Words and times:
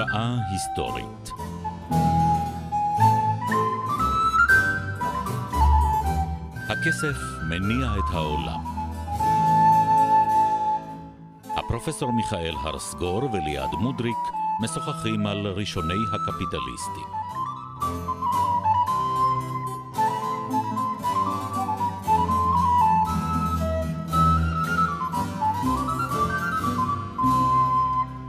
שעה 0.00 0.36
היסטורית. 0.50 1.30
הכסף 6.68 7.16
מניע 7.48 7.92
את 7.98 8.14
העולם. 8.14 8.60
הפרופסור 11.56 12.12
מיכאל 12.12 12.54
הרסגור 12.64 13.24
וליעד 13.32 13.70
מודריק 13.80 14.16
משוחחים 14.62 15.26
על 15.26 15.46
ראשוני 15.46 15.94
הקפיטליסטים. 16.12 17.20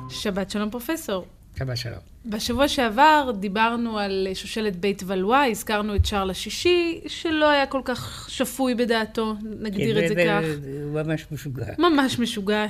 שבת 0.09 0.49
שלום 0.49 0.69
פרופסור. 0.69 1.25
שבת 1.61 1.77
שלום. 1.77 1.99
בשבוע 2.25 2.67
שעבר 2.67 3.31
דיברנו 3.39 3.99
על 3.99 4.27
שושלת 4.33 4.75
בית 4.75 5.03
ולואה, 5.05 5.45
הזכרנו 5.45 5.95
את 5.95 6.05
שרל 6.05 6.29
השישי, 6.29 7.01
שלא 7.07 7.49
היה 7.49 7.65
כל 7.65 7.81
כך 7.85 8.29
שפוי 8.29 8.75
בדעתו, 8.75 9.35
נגדיר 9.59 9.99
כן, 9.99 10.03
את 10.03 10.07
זה 10.07 10.13
ו- 10.17 10.25
כך. 10.27 10.47
הוא 10.83 11.03
ממש 11.03 11.25
משוגע. 11.31 11.65
ממש 11.79 12.19
משוגע, 12.19 12.65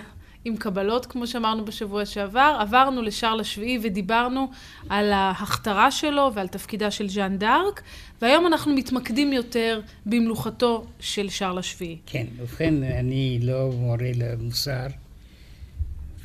עם 0.46 0.58
קבלות, 0.58 1.06
כמו 1.06 1.28
שאמרנו 1.28 1.66
בשבוע 1.66 2.06
שעבר. 2.06 2.58
עברנו 2.60 3.02
לשרל 3.02 3.40
השביעי 3.40 3.80
ודיברנו 3.84 4.52
על 4.90 5.14
ההכתרה 5.14 5.92
שלו 5.92 6.32
ועל 6.34 6.48
תפקידה 6.48 6.92
של 6.92 7.10
ז'אן 7.10 7.38
דארק, 7.38 7.82
והיום 8.22 8.48
אנחנו 8.48 8.74
מתמקדים 8.76 9.34
יותר 9.34 9.82
במלוכתו 10.06 10.86
של 11.00 11.30
שרל 11.30 11.58
השביעי. 11.58 11.98
כן, 12.06 12.26
ובכן, 12.38 12.84
אני 12.84 13.40
לא 13.42 13.72
מורה 13.72 14.12
למוסר, 14.16 14.88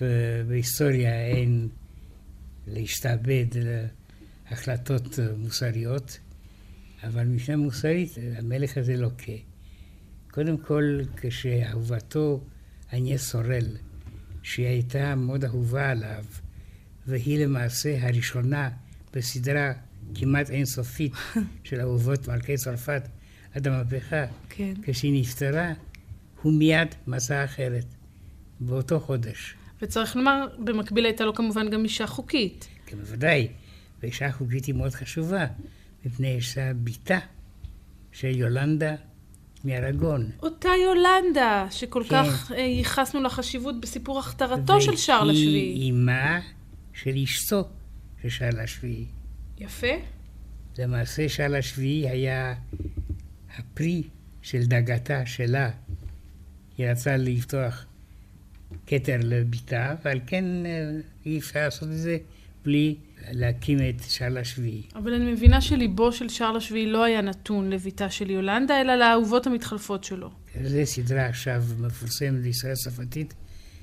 ובהיסטוריה 0.01 1.27
אין 1.27 1.69
להשתעבד 2.67 3.47
להחלטות 4.51 5.19
מוסריות, 5.39 6.19
אבל 7.03 7.25
מבחינה 7.25 7.57
מוסרית 7.57 8.15
המלך 8.39 8.79
הזה 8.79 8.97
לוקה. 8.97 9.33
קודם 10.31 10.57
כל, 10.57 11.01
כשאהובתו 11.17 12.45
אניה 12.93 13.19
סורל, 13.19 13.67
שהיא 14.43 14.67
הייתה 14.67 15.15
מאוד 15.15 15.45
אהובה 15.45 15.91
עליו, 15.91 16.25
והיא 17.07 17.45
למעשה 17.45 18.07
הראשונה 18.07 18.71
בסדרה 19.13 19.73
כמעט 20.15 20.51
אינסופית 20.51 21.13
של 21.65 21.81
אהובות 21.81 22.29
מלכי 22.29 22.57
צרפת 22.57 23.03
עד 23.55 23.67
המהפכה, 23.67 24.25
כן. 24.49 24.75
כשהיא 24.83 25.21
נפטרה, 25.21 25.73
הוא 26.43 26.53
מיד 26.53 26.89
מצא 27.07 27.45
אחרת, 27.45 27.85
באותו 28.61 29.01
חודש. 29.01 29.55
וצריך 29.83 30.17
לומר, 30.17 30.47
במקביל 30.59 31.05
הייתה 31.05 31.25
לו 31.25 31.35
כמובן 31.35 31.71
גם 31.71 31.85
אישה 31.85 32.07
חוקית. 32.07 32.69
כן, 32.87 32.97
בוודאי, 32.97 33.49
ואישה 34.03 34.33
חוקית 34.33 34.65
היא 34.65 34.75
מאוד 34.75 34.93
חשובה, 34.93 35.47
מפני 36.05 36.41
שהיא 36.41 36.65
בתה 36.85 37.19
של 38.13 38.37
יולנדה 38.37 38.95
מארגון. 39.65 40.31
אותה 40.43 40.69
יולנדה, 40.85 41.67
שכל 41.71 42.03
כן. 42.09 42.25
כך 42.25 42.53
אה, 42.53 42.59
ייחסנו 42.61 43.23
לה 43.23 43.31
חשיבות 43.31 43.81
בסיפור 43.81 44.19
הכתרתו 44.19 44.81
של 44.81 44.97
שרל 44.97 45.31
השביעי. 45.31 45.53
והיא 45.53 45.83
אימה 45.83 46.41
של 46.93 47.17
אשתו 47.25 47.69
של 48.23 48.29
שרל 48.29 48.61
השביעי. 48.61 49.07
יפה. 49.59 49.87
למעשה 50.79 51.29
שרל 51.29 51.55
השביעי 51.55 52.09
היה 52.09 52.55
הפרי 53.59 54.03
של 54.43 54.67
דאגתה 54.67 55.27
שלה. 55.27 55.71
היא 56.79 56.87
רצתה 56.87 57.17
לפתוח 57.17 57.87
כתר 58.87 59.17
לביתה, 59.23 59.95
ועל 60.05 60.21
כן 60.27 60.45
אה, 60.67 60.91
אי 61.27 61.39
אפשר 61.39 61.61
לעשות 61.61 61.89
את 61.89 61.99
זה 61.99 62.19
בלי 62.65 62.97
להקים 63.31 63.79
את 63.79 64.03
שרל 64.09 64.39
השביעי. 64.39 64.83
אבל 64.95 65.15
אני 65.15 65.33
מבינה 65.33 65.61
שליבו 65.61 66.13
של 66.13 66.29
שרל 66.29 66.57
השביעי 66.57 66.87
לא 66.87 67.05
היה 67.05 67.21
נתון 67.21 67.71
לביתה 67.71 68.11
של 68.11 68.31
יולנדה, 68.31 68.81
אלא 68.81 68.95
לאהובות 68.95 69.47
המתחלפות 69.47 70.05
שלו. 70.05 70.31
זו 70.65 70.79
סדרה 70.85 71.27
עכשיו 71.27 71.63
מפורסמת 71.79 72.43
בישראל 72.43 72.73
הצרפתית, 72.73 73.35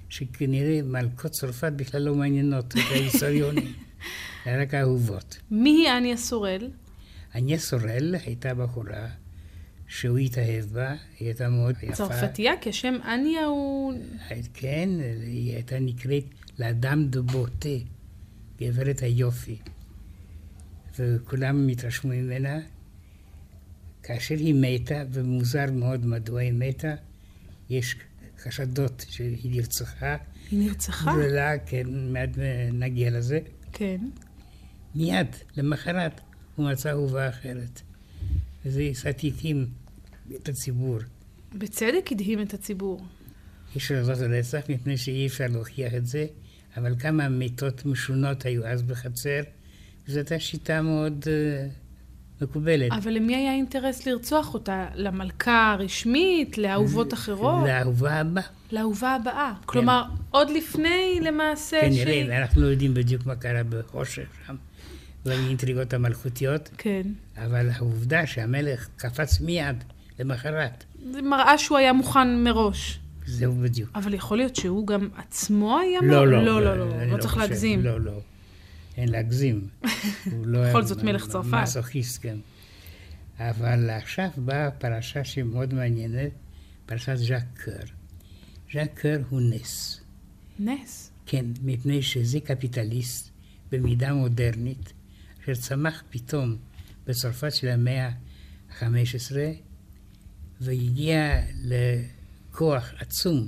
שכנראה 0.09 0.81
מלכות 0.83 1.31
צרפת 1.31 1.71
בכלל 1.75 2.01
לא 2.01 2.15
מעניינות 2.15 2.65
את 2.67 2.79
ההיסטוריונים, 2.91 3.73
רק 4.61 4.73
האהובות. 4.73 5.37
מי 5.51 5.69
היא 5.69 5.97
אניה 5.97 6.17
סורל? 6.17 6.69
אניה 7.35 7.57
סורל 7.57 8.15
הייתה 8.25 8.53
בחורה 8.53 9.07
שהוא 9.93 10.17
התאהב 10.17 10.65
בה, 10.65 10.95
היא 11.19 11.27
הייתה 11.27 11.49
מאוד 11.49 11.75
יפה. 11.83 11.93
צרפתייה, 11.93 12.53
כי 12.61 12.69
השם 12.69 12.95
אניה 13.05 13.45
הוא... 13.45 13.93
כן, 14.53 14.89
היא 15.21 15.53
הייתה 15.53 15.79
נקראת 15.79 16.23
לאדם 16.59 17.07
דה 17.07 17.21
בוטה, 17.21 17.69
גברת 18.61 18.99
היופי. 18.99 19.57
וכולם 20.99 21.67
התרשמו 21.67 22.11
ממנה. 22.11 22.59
כאשר 24.03 24.35
היא 24.35 24.55
מתה, 24.57 25.03
ומוזר 25.11 25.65
מאוד 25.71 26.05
מדוע 26.05 26.41
היא 26.41 26.53
מתה, 26.53 26.95
יש 27.69 27.95
חשדות 28.39 29.05
שהיא 29.09 29.51
נרצחה. 29.51 30.15
היא 30.51 30.67
נרצחה? 30.67 31.11
ולא, 31.17 31.57
כן, 31.65 31.87
מיד 32.13 32.37
נגיע 32.73 33.11
לזה. 33.11 33.39
כן. 33.71 33.97
מיד, 34.95 35.27
למחרת, 35.57 36.21
הוא 36.55 36.71
מצא 36.71 36.89
אהובה 36.89 37.29
אחרת. 37.29 37.81
וזה 38.65 39.09
התאים 39.09 39.82
את 40.35 40.49
הציבור. 40.49 40.97
בצדק 41.53 42.11
הדהים 42.11 42.41
את 42.41 42.53
הציבור. 42.53 42.99
אי 43.75 43.77
אפשר 43.77 44.03
לעשות 44.07 44.25
רצח 44.29 44.59
מפני 44.69 44.97
שאי 44.97 45.27
אפשר 45.27 45.45
להוכיח 45.49 45.93
את 45.93 46.07
זה, 46.07 46.25
אבל 46.77 46.95
כמה 46.99 47.29
מיתות 47.29 47.85
משונות 47.85 48.45
היו 48.45 48.65
אז 48.65 48.81
בחצר, 48.83 49.39
וזו 50.07 50.19
הייתה 50.19 50.39
שיטה 50.39 50.81
מאוד 50.81 51.23
uh, 51.23 52.43
מקובלת. 52.43 52.91
אבל 52.91 53.11
למי 53.13 53.35
היה 53.35 53.51
אינטרס 53.53 54.05
לרצוח 54.05 54.53
אותה? 54.53 54.87
למלכה 54.95 55.71
הרשמית? 55.71 56.57
לאהובות 56.57 57.13
אחרות? 57.13 57.67
לאהובה 57.67 58.13
הבאה. 58.19 58.43
לאהובה 58.71 59.15
הבאה. 59.15 59.53
כלומר, 59.65 60.03
עוד 60.29 60.49
לפני 60.49 61.19
למעשה 61.21 61.81
כנראה, 61.81 62.03
שהיא- 62.05 62.25
ואנחנו 62.29 62.61
לא 62.61 62.67
יודעים 62.67 62.93
בדיוק 62.93 63.25
מה 63.25 63.35
קרה 63.35 63.61
בחושך 63.69 64.27
שם, 64.47 64.55
והאינטריגות 65.25 65.93
המלכותיות, 65.93 66.69
כן. 66.77 67.01
אבל 67.37 67.69
העובדה 67.69 68.27
שהמלך 68.27 68.87
קפץ 68.95 69.39
מיד 69.41 69.83
למחרת, 70.19 70.83
זה 71.11 71.21
מראה 71.21 71.57
שהוא 71.57 71.77
היה 71.77 71.93
מוכן 71.93 72.43
מראש. 72.43 72.99
זהו 73.25 73.53
בדיוק. 73.55 73.89
אבל 73.95 74.13
יכול 74.13 74.37
להיות 74.37 74.55
שהוא 74.55 74.87
גם 74.87 75.09
עצמו 75.17 75.79
היה... 75.79 75.99
לא, 76.01 76.07
מ- 76.07 76.09
לא, 76.29 76.43
לא, 76.45 76.61
לא, 76.61 76.77
לא, 76.77 76.95
אני 76.95 77.11
לא 77.11 77.17
צריך 77.17 77.37
להגזים. 77.37 77.83
לא, 77.83 78.01
לא. 78.01 78.19
אין 78.97 79.09
להגזים. 79.09 79.67
הוא 80.31 80.47
לא 80.47 80.69
בכל 80.69 80.83
זאת 80.83 81.03
מלך 81.03 81.27
צרפת. 81.27 81.53
מסוכיסט, 81.63 82.21
כן. 82.21 82.37
אבל 83.39 83.89
עכשיו 83.89 84.29
באה 84.37 84.71
פרשה 84.71 85.23
שמאוד 85.23 85.73
מעניינת, 85.73 86.31
פרשת 86.85 87.15
ז'אק 87.15 87.43
קר. 87.53 87.71
ז'אק 88.73 88.99
קר 88.99 89.19
הוא 89.29 89.41
נס. 89.41 90.01
נס. 90.59 91.11
כן, 91.25 91.45
מפני 91.63 92.01
שזה 92.01 92.39
קפיטליסט 92.39 93.29
במידה 93.71 94.13
מודרנית, 94.13 94.93
אשר 95.43 95.55
צמח 95.55 96.03
פתאום 96.09 96.55
בצרפת 97.07 97.53
של 97.53 97.67
המאה 97.67 98.09
ה-15, 98.79 99.35
והגיע 100.63 101.41
לכוח 101.63 102.93
עצום, 102.99 103.47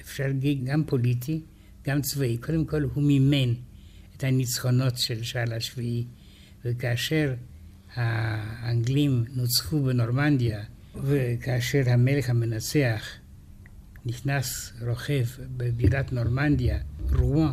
אפשר 0.00 0.26
להגיד 0.26 0.64
גם 0.64 0.84
פוליטי, 0.84 1.40
גם 1.84 2.02
צבאי. 2.02 2.38
קודם 2.38 2.64
כל 2.64 2.82
הוא 2.82 3.02
מימן 3.02 3.54
את 4.16 4.24
הניצחונות 4.24 4.98
של 4.98 5.22
שעל 5.22 5.52
השביעי, 5.52 6.04
וכאשר 6.64 7.34
האנגלים 7.94 9.24
נוצחו 9.34 9.82
בנורמנדיה, 9.82 10.64
וכאשר 11.04 11.82
המלך 11.86 12.30
המנצח 12.30 13.06
נכנס 14.06 14.72
רוכב 14.80 15.24
בבירת 15.56 16.12
נורמנדיה, 16.12 16.78
רואן, 17.12 17.52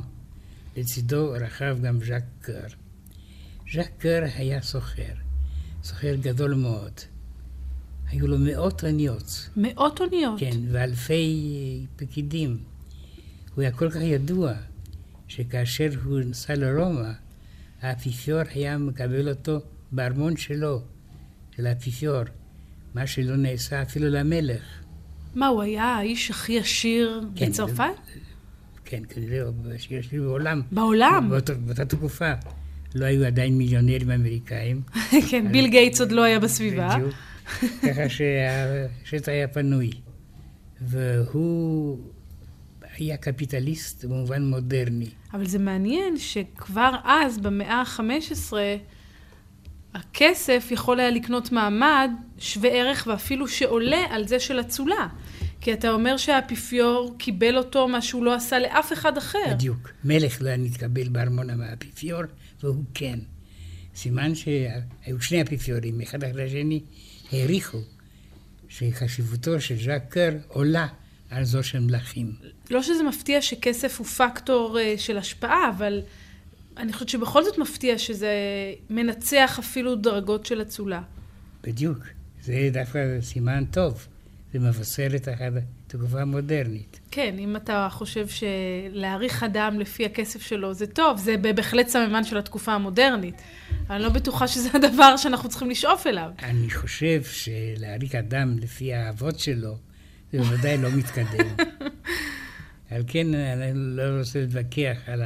לצידו 0.77 1.31
רכב 1.31 1.77
גם 1.81 1.99
ז'אק 2.05 2.23
קר. 2.41 2.67
ז'אק 3.73 3.91
קר 3.97 4.23
היה 4.35 4.61
סוחר, 4.61 5.13
סוחר 5.83 6.15
גדול 6.15 6.53
מאוד. 6.53 7.12
היו 8.13 8.27
לו 8.27 8.37
מאות 8.39 8.83
אוניות, 8.83 9.49
מאות 9.57 10.01
אוניות. 10.01 10.39
כן, 10.39 10.57
ואלפי 10.71 11.85
פקידים. 11.95 12.57
הוא 13.55 13.61
היה 13.61 13.71
כל 13.71 13.89
כך 13.89 14.01
ידוע, 14.01 14.53
שכאשר 15.27 15.89
הוא 16.03 16.19
נסע 16.19 16.55
לרומא, 16.55 17.11
האפיפיור 17.81 18.41
היה 18.55 18.77
מקבל 18.77 19.29
אותו 19.29 19.59
בארמון 19.91 20.37
שלו, 20.37 20.81
של 21.55 21.67
האפיפיור, 21.67 22.21
מה 22.95 23.07
שלא 23.07 23.35
נעשה 23.35 23.81
אפילו 23.81 24.09
למלך. 24.09 24.63
מה, 25.35 25.47
הוא 25.47 25.61
היה 25.61 25.85
האיש 25.85 26.31
הכי 26.31 26.59
עשיר 26.59 27.21
כן, 27.35 27.49
בצרפת? 27.49 27.83
כן, 28.85 29.03
כנראה, 29.09 29.45
שיש 29.77 30.11
לי 30.11 30.19
בעולם. 30.19 30.61
בעולם. 30.71 31.29
באותה, 31.29 31.53
באותה 31.53 31.85
תקופה. 31.85 32.33
לא 32.95 33.05
היו 33.05 33.25
עדיין 33.25 33.57
מיליונרים 33.57 34.11
אמריקאים. 34.11 34.81
כן, 35.29 35.51
ביל 35.51 35.67
גייטס 35.67 36.01
עוד 36.01 36.11
לא 36.11 36.23
היה 36.23 36.39
בסביבה. 36.39 36.95
בדיוק. 36.95 37.13
ככה 37.61 38.09
שהשטח 38.09 39.27
היה 39.27 39.47
פנוי. 39.47 39.91
והוא 40.81 41.99
היה 42.97 43.17
קפיטליסט 43.17 44.05
במובן 44.05 44.45
מודרני. 44.45 45.09
אבל 45.33 45.45
זה 45.45 45.59
מעניין 45.59 46.17
שכבר 46.17 46.91
אז, 47.03 47.37
במאה 47.37 47.81
ה-15, 47.81 48.53
הכסף 49.93 50.67
יכול 50.71 50.99
היה 50.99 51.09
לקנות 51.09 51.51
מעמד 51.51 52.11
שווה 52.37 52.69
ערך 52.69 53.07
ואפילו 53.07 53.47
שעולה 53.47 54.05
על 54.09 54.27
זה 54.27 54.39
של 54.39 54.59
אצולה. 54.59 55.07
כי 55.61 55.73
אתה 55.73 55.91
אומר 55.91 56.17
שהאפיפיור 56.17 57.15
קיבל 57.17 57.57
אותו 57.57 57.87
מה 57.87 58.01
שהוא 58.01 58.25
לא 58.25 58.33
עשה 58.33 58.59
לאף 58.59 58.93
אחד 58.93 59.17
אחר. 59.17 59.53
בדיוק. 59.55 59.89
מלך 60.03 60.41
לא 60.41 60.47
היה 60.47 60.57
נתקבל 60.57 61.09
בארמונה 61.09 61.55
מהאפיפיור, 61.55 62.21
והוא 62.63 62.83
כן. 62.93 63.19
סימן 63.95 64.35
שהיו 64.35 65.21
שני 65.21 65.41
אפיפיורים, 65.41 66.01
אחד 66.01 66.23
אחרי 66.23 66.43
השני, 66.43 66.81
העריכו 67.33 67.77
שחשיבותו 68.69 69.61
של 69.61 69.83
ז'אק 69.83 70.03
קר 70.09 70.31
עולה 70.47 70.87
על 71.29 71.43
זו 71.43 71.63
של 71.63 71.79
מלכים. 71.79 72.35
לא 72.69 72.81
שזה 72.83 73.03
מפתיע 73.03 73.41
שכסף 73.41 73.99
הוא 73.99 74.07
פקטור 74.07 74.79
אה, 74.79 74.93
של 74.97 75.17
השפעה, 75.17 75.69
אבל 75.77 76.01
אני 76.77 76.93
חושבת 76.93 77.09
שבכל 77.09 77.43
זאת 77.43 77.57
מפתיע 77.57 77.97
שזה 77.97 78.31
מנצח 78.89 79.59
אפילו 79.59 79.95
דרגות 79.95 80.45
של 80.45 80.61
אצולה. 80.61 81.01
בדיוק. 81.63 81.97
זה 82.43 82.69
דווקא 82.73 83.21
סימן 83.21 83.63
טוב. 83.71 84.07
זה 84.53 84.59
מבשר 84.59 85.07
את 85.15 85.27
התגובה 85.27 86.21
המודרנית. 86.21 86.99
כן, 87.15 87.35
אם 87.39 87.55
אתה 87.55 87.87
חושב 87.91 88.27
שלהעריך 88.27 89.43
אדם 89.43 89.79
לפי 89.79 90.05
הכסף 90.05 90.41
שלו 90.41 90.73
זה 90.73 90.87
טוב, 90.87 91.17
זה 91.17 91.37
בהחלט 91.37 91.87
סממן 91.87 92.23
של 92.23 92.37
התקופה 92.37 92.73
המודרנית. 92.73 93.41
אני 93.89 94.03
לא 94.03 94.09
בטוחה 94.09 94.47
שזה 94.47 94.69
הדבר 94.77 95.17
שאנחנו 95.17 95.49
צריכים 95.49 95.69
לשאוף 95.69 96.07
אליו. 96.07 96.29
אני 96.43 96.69
חושב 96.69 97.23
שלהעריך 97.23 98.15
אדם 98.15 98.59
לפי 98.59 98.93
האהבות 98.93 99.39
שלו, 99.39 99.77
זה 100.31 100.37
בוודאי 100.37 100.77
לא 100.77 100.89
מתקדם. 100.91 101.47
על 102.91 103.03
כן, 103.07 103.33
אני 103.33 103.71
לא 103.75 104.03
רוצה 104.19 104.39
להתווכח 104.39 104.97
על 105.07 105.23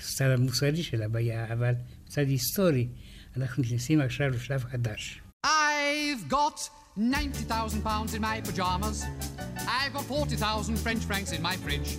הסטייל 0.00 0.30
המוסרי 0.30 0.82
של 0.82 1.02
הבעיה, 1.02 1.52
אבל 1.52 1.72
בצד 2.06 2.28
היסטורי, 2.28 2.88
אנחנו 3.36 3.62
נכנסים 3.62 4.00
עכשיו 4.00 4.28
לשלב 4.28 4.64
חדש. 4.64 5.20
I've 5.46 6.32
got 6.32 6.81
90,000 6.96 7.80
pounds 7.82 8.12
in 8.14 8.20
my 8.20 8.40
pajamas. 8.42 9.06
I've 9.66 9.94
got 9.94 10.04
40,000 10.04 10.78
French 10.78 11.04
francs 11.04 11.32
in 11.32 11.40
my 11.40 11.56
fridge. 11.56 11.96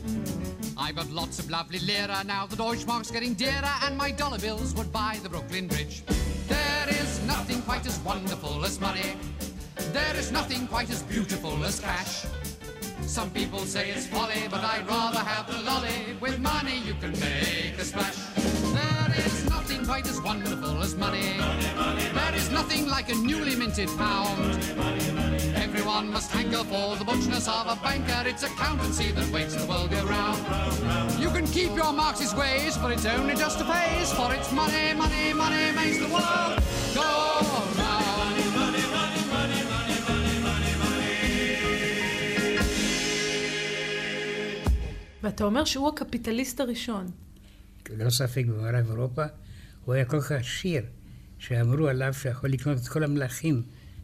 I've 0.78 0.96
got 0.96 1.10
lots 1.10 1.40
of 1.40 1.50
lovely 1.50 1.80
lira 1.80 2.24
now. 2.24 2.46
The 2.46 2.56
Deutschmark's 2.56 3.10
getting 3.10 3.34
dearer, 3.34 3.74
and 3.84 3.98
my 3.98 4.12
dollar 4.12 4.38
bills 4.38 4.76
would 4.76 4.92
buy 4.92 5.18
the 5.24 5.30
Brooklyn 5.30 5.68
Bridge. 5.68 6.04
There 6.48 6.90
is 6.90 7.26
nothing 7.26 7.64
quite 7.64 7.88
as 7.88 7.98
wonderful 8.00 8.64
as 8.64 8.80
money. 8.80 9.16
There 9.94 10.16
is 10.16 10.32
nothing 10.32 10.68
quite 10.68 10.92
as 10.92 11.02
beautiful 11.02 11.64
as 11.66 11.80
cash. 11.80 12.26
Some 13.02 13.32
people 13.32 13.60
say 13.60 13.90
it's 13.90 14.06
folly, 14.06 14.48
but 14.50 14.64
I'd 14.64 14.88
rather 14.88 15.20
have 15.20 15.48
the 15.48 15.60
lolly. 15.64 16.18
With 16.22 16.40
money 16.40 16.80
you 16.86 16.94
can 16.96 17.12
make 17.14 17.80
a 17.80 17.84
splash 17.84 18.13
There 19.93 19.93
is 19.93 19.93
nothing 19.93 19.95
quite 19.95 20.09
as 20.09 20.21
wonderful 20.23 20.83
as 20.83 20.95
money. 20.97 21.37
There 22.15 22.35
is 22.35 22.51
nothing 22.51 22.89
like 22.89 23.11
a 23.11 23.15
newly 23.15 23.55
minted 23.55 23.91
pound. 23.99 24.55
Everyone 25.57 26.11
must 26.11 26.31
hanker 26.31 26.65
for 26.65 26.97
the 26.97 27.05
butchness 27.05 27.47
of 27.49 27.67
a 27.67 27.77
banker. 27.83 28.27
It's 28.27 28.45
accountancy 28.45 29.13
that 29.13 29.31
makes 29.31 29.55
the 29.55 29.67
world 29.67 29.91
go 29.91 30.03
round. 30.07 30.41
You 31.21 31.29
can 31.29 31.47
keep 31.47 31.77
your 31.77 31.93
Marxist 31.93 32.35
ways, 32.35 32.79
but 32.79 32.93
it's 32.93 33.05
only 33.05 33.35
just 33.35 33.61
a 33.61 33.65
phase. 33.65 34.11
For 34.15 34.33
it's 34.33 34.51
money, 34.53 34.95
money, 34.95 35.35
money 35.35 35.73
makes 35.73 35.99
the 35.99 36.09
world 36.17 36.63
go 36.95 37.09
ואתה 45.23 45.45
אומר 45.45 45.65
שהוא 45.65 45.89
הקפיטליסט 45.89 46.61
הראשון. 46.61 47.11
ללא 47.91 48.11
ספק 48.11 48.45
במערב 48.47 48.91
אירופה, 48.91 49.23
הוא 49.86 49.94
היה 49.94 50.06
כל 50.06 50.22
כך 50.22 50.32
עשיר, 50.32 50.84
שאמרו 51.40 51.88
עליו 51.88 52.14
שיכול 52.14 52.50
לקנות 52.50 52.78
את 52.78 52.88
כל 52.88 53.04
המלכים 53.04 53.62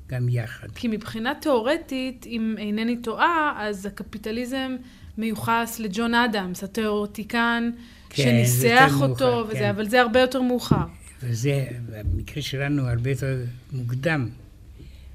גם 0.08 0.30
יחד. 0.30 0.68
כי 0.76 0.88
מבחינה 0.88 1.34
תיאורטית, 1.42 2.26
אם 2.26 2.56
אינני 2.58 3.02
טועה, 3.02 3.54
אז 3.58 3.86
הקפיטליזם 3.86 4.76
מיוחס 5.18 5.80
לג'ון 5.80 6.14
אדמס, 6.14 6.64
התיאורטיקן, 6.64 7.70
כן, 8.10 8.24
שניסח 8.24 8.94
אותו, 9.02 9.26
מאוחר, 9.26 9.46
וזה, 9.48 9.60
כן. 9.60 9.70
אבל 9.70 9.90
זה 9.90 10.02
הרבה 10.02 10.20
יותר 10.20 10.42
מאוחר. 10.42 10.86
וזה, 11.24 11.68
במקרה 11.90 12.42
שלנו, 12.42 12.88
הרבה 12.88 13.10
יותר 13.10 13.44
מוקדם. 13.72 14.30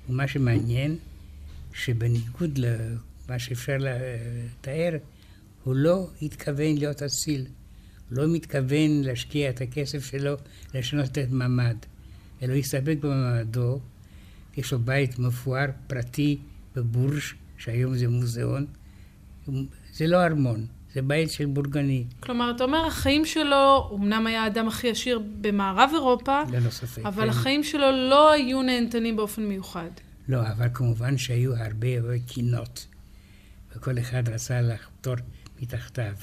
ומה 0.08 0.28
שמעניין, 0.28 0.96
שבניגוד 1.75 2.58
למה 2.58 3.38
שאפשר 3.38 3.76
לתאר, 3.78 4.96
הוא 5.64 5.75
לא 5.75 6.08
התכוון 6.22 6.76
להיות 6.78 7.02
אציל. 7.02 7.46
לא 8.10 8.24
מתכוון 8.28 9.02
להשקיע 9.04 9.50
את 9.50 9.60
הכסף 9.60 10.04
שלו 10.04 10.34
לשנות 10.74 11.18
את 11.18 11.30
מעמד, 11.30 11.76
אלא 12.42 12.52
הוא 12.52 12.58
הסתפק 12.58 12.96
במעמדו. 13.00 13.80
יש 14.56 14.72
לו 14.72 14.78
בית 14.78 15.18
מפואר 15.18 15.66
פרטי 15.86 16.38
בבורש, 16.76 17.34
שהיום 17.58 17.96
זה 17.96 18.08
מוזיאון. 18.08 18.66
זה 19.92 20.06
לא 20.06 20.24
ארמון, 20.24 20.66
זה 20.94 21.02
בית 21.02 21.30
של 21.30 21.46
בורגני. 21.46 22.04
כלומר, 22.20 22.52
אתה 22.56 22.64
אומר, 22.64 22.86
החיים 22.86 23.24
שלו, 23.24 23.90
אמנם 23.94 24.26
היה 24.26 24.44
האדם 24.44 24.68
הכי 24.68 24.90
עשיר 24.90 25.22
במערב 25.40 25.90
אירופה, 25.92 26.42
ללא 26.52 26.70
ספק. 26.70 27.02
אבל 27.04 27.22
כן. 27.22 27.28
החיים 27.28 27.64
שלו 27.64 27.90
לא 28.10 28.32
היו 28.32 28.62
נהנתנים 28.62 29.16
באופן 29.16 29.42
מיוחד. 29.42 29.90
לא, 30.28 30.40
אבל 30.40 30.68
כמובן 30.74 31.18
שהיו 31.18 31.56
הרבה 31.56 32.18
קינות, 32.26 32.86
וכל 33.76 33.98
אחד 33.98 34.28
רצה 34.28 34.60
לחתור 34.60 35.14
מתחתיו. 35.62 36.14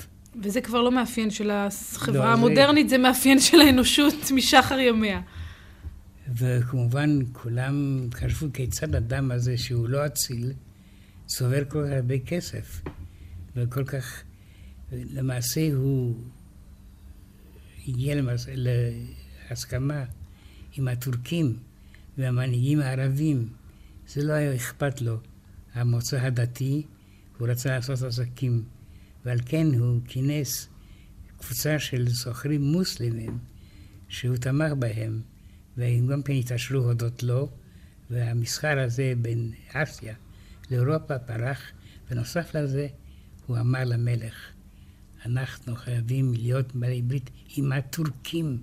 וזה 0.44 0.62
כבר 0.62 0.82
לא 0.82 0.92
מאפיין 0.92 1.30
של 1.30 1.52
החברה 1.52 2.26
לא, 2.26 2.34
המודרנית, 2.34 2.90
זה... 2.90 2.96
זה 2.96 3.02
מאפיין 3.02 3.40
של 3.40 3.62
האנושות 3.62 4.32
משחר 4.36 4.80
ימיה. 4.80 5.22
וכמובן, 6.38 7.20
כולם 7.34 8.08
חשבו 8.14 8.48
כיצד 8.54 8.96
אדם 8.96 9.32
הזה, 9.32 9.58
שהוא 9.58 9.90
לא 9.90 10.06
אציל, 10.06 10.54
צובר 11.26 11.64
כל 11.68 11.86
כך 11.86 11.92
הרבה 11.92 12.20
כסף. 12.20 12.82
וכל 13.56 13.84
כך, 13.84 14.24
למעשה 14.92 15.74
הוא 15.74 16.16
הגיע 17.88 18.16
למעשה, 18.16 18.52
להסכמה 18.56 20.04
עם 20.78 20.88
הטורקים 20.88 21.58
והמנהיגים 22.18 22.80
הערבים. 22.80 23.50
זה 24.08 24.24
לא 24.24 24.34
היה 24.34 24.56
אכפת 24.56 25.02
לו, 25.02 25.18
המוצא 25.74 26.18
הדתי, 26.18 26.84
הוא 27.38 27.48
רצה 27.48 27.70
לעשות 27.70 28.02
עסקים. 28.02 28.64
ועל 29.26 29.40
כן 29.46 29.68
הוא 29.68 30.02
כינס 30.08 30.70
קבוצה 31.38 31.80
של 31.80 32.10
סוחרים 32.10 32.62
מוסלמים 32.62 33.38
שהוא 34.08 34.38
תמך 34.38 34.72
בהם, 34.80 35.22
והם 35.78 36.08
גם 36.08 36.24
כן 36.24 36.34
התעשרו 36.34 36.80
הודות 36.80 37.24
לו, 37.24 37.50
והמסחר 38.10 38.80
הזה 38.80 39.14
בין 39.22 39.52
אסיה 39.74 40.16
לאירופה 40.72 41.20
פרח, 41.20 41.72
ונוסף 42.12 42.56
לזה 42.56 42.88
הוא 43.48 43.58
אמר 43.58 43.84
למלך, 43.84 44.36
אנחנו 45.26 45.76
חייבים 45.76 46.34
להיות 46.34 46.76
בעלי 46.76 47.02
ברית 47.02 47.30
עם 47.58 47.72
הטורקים. 47.72 48.58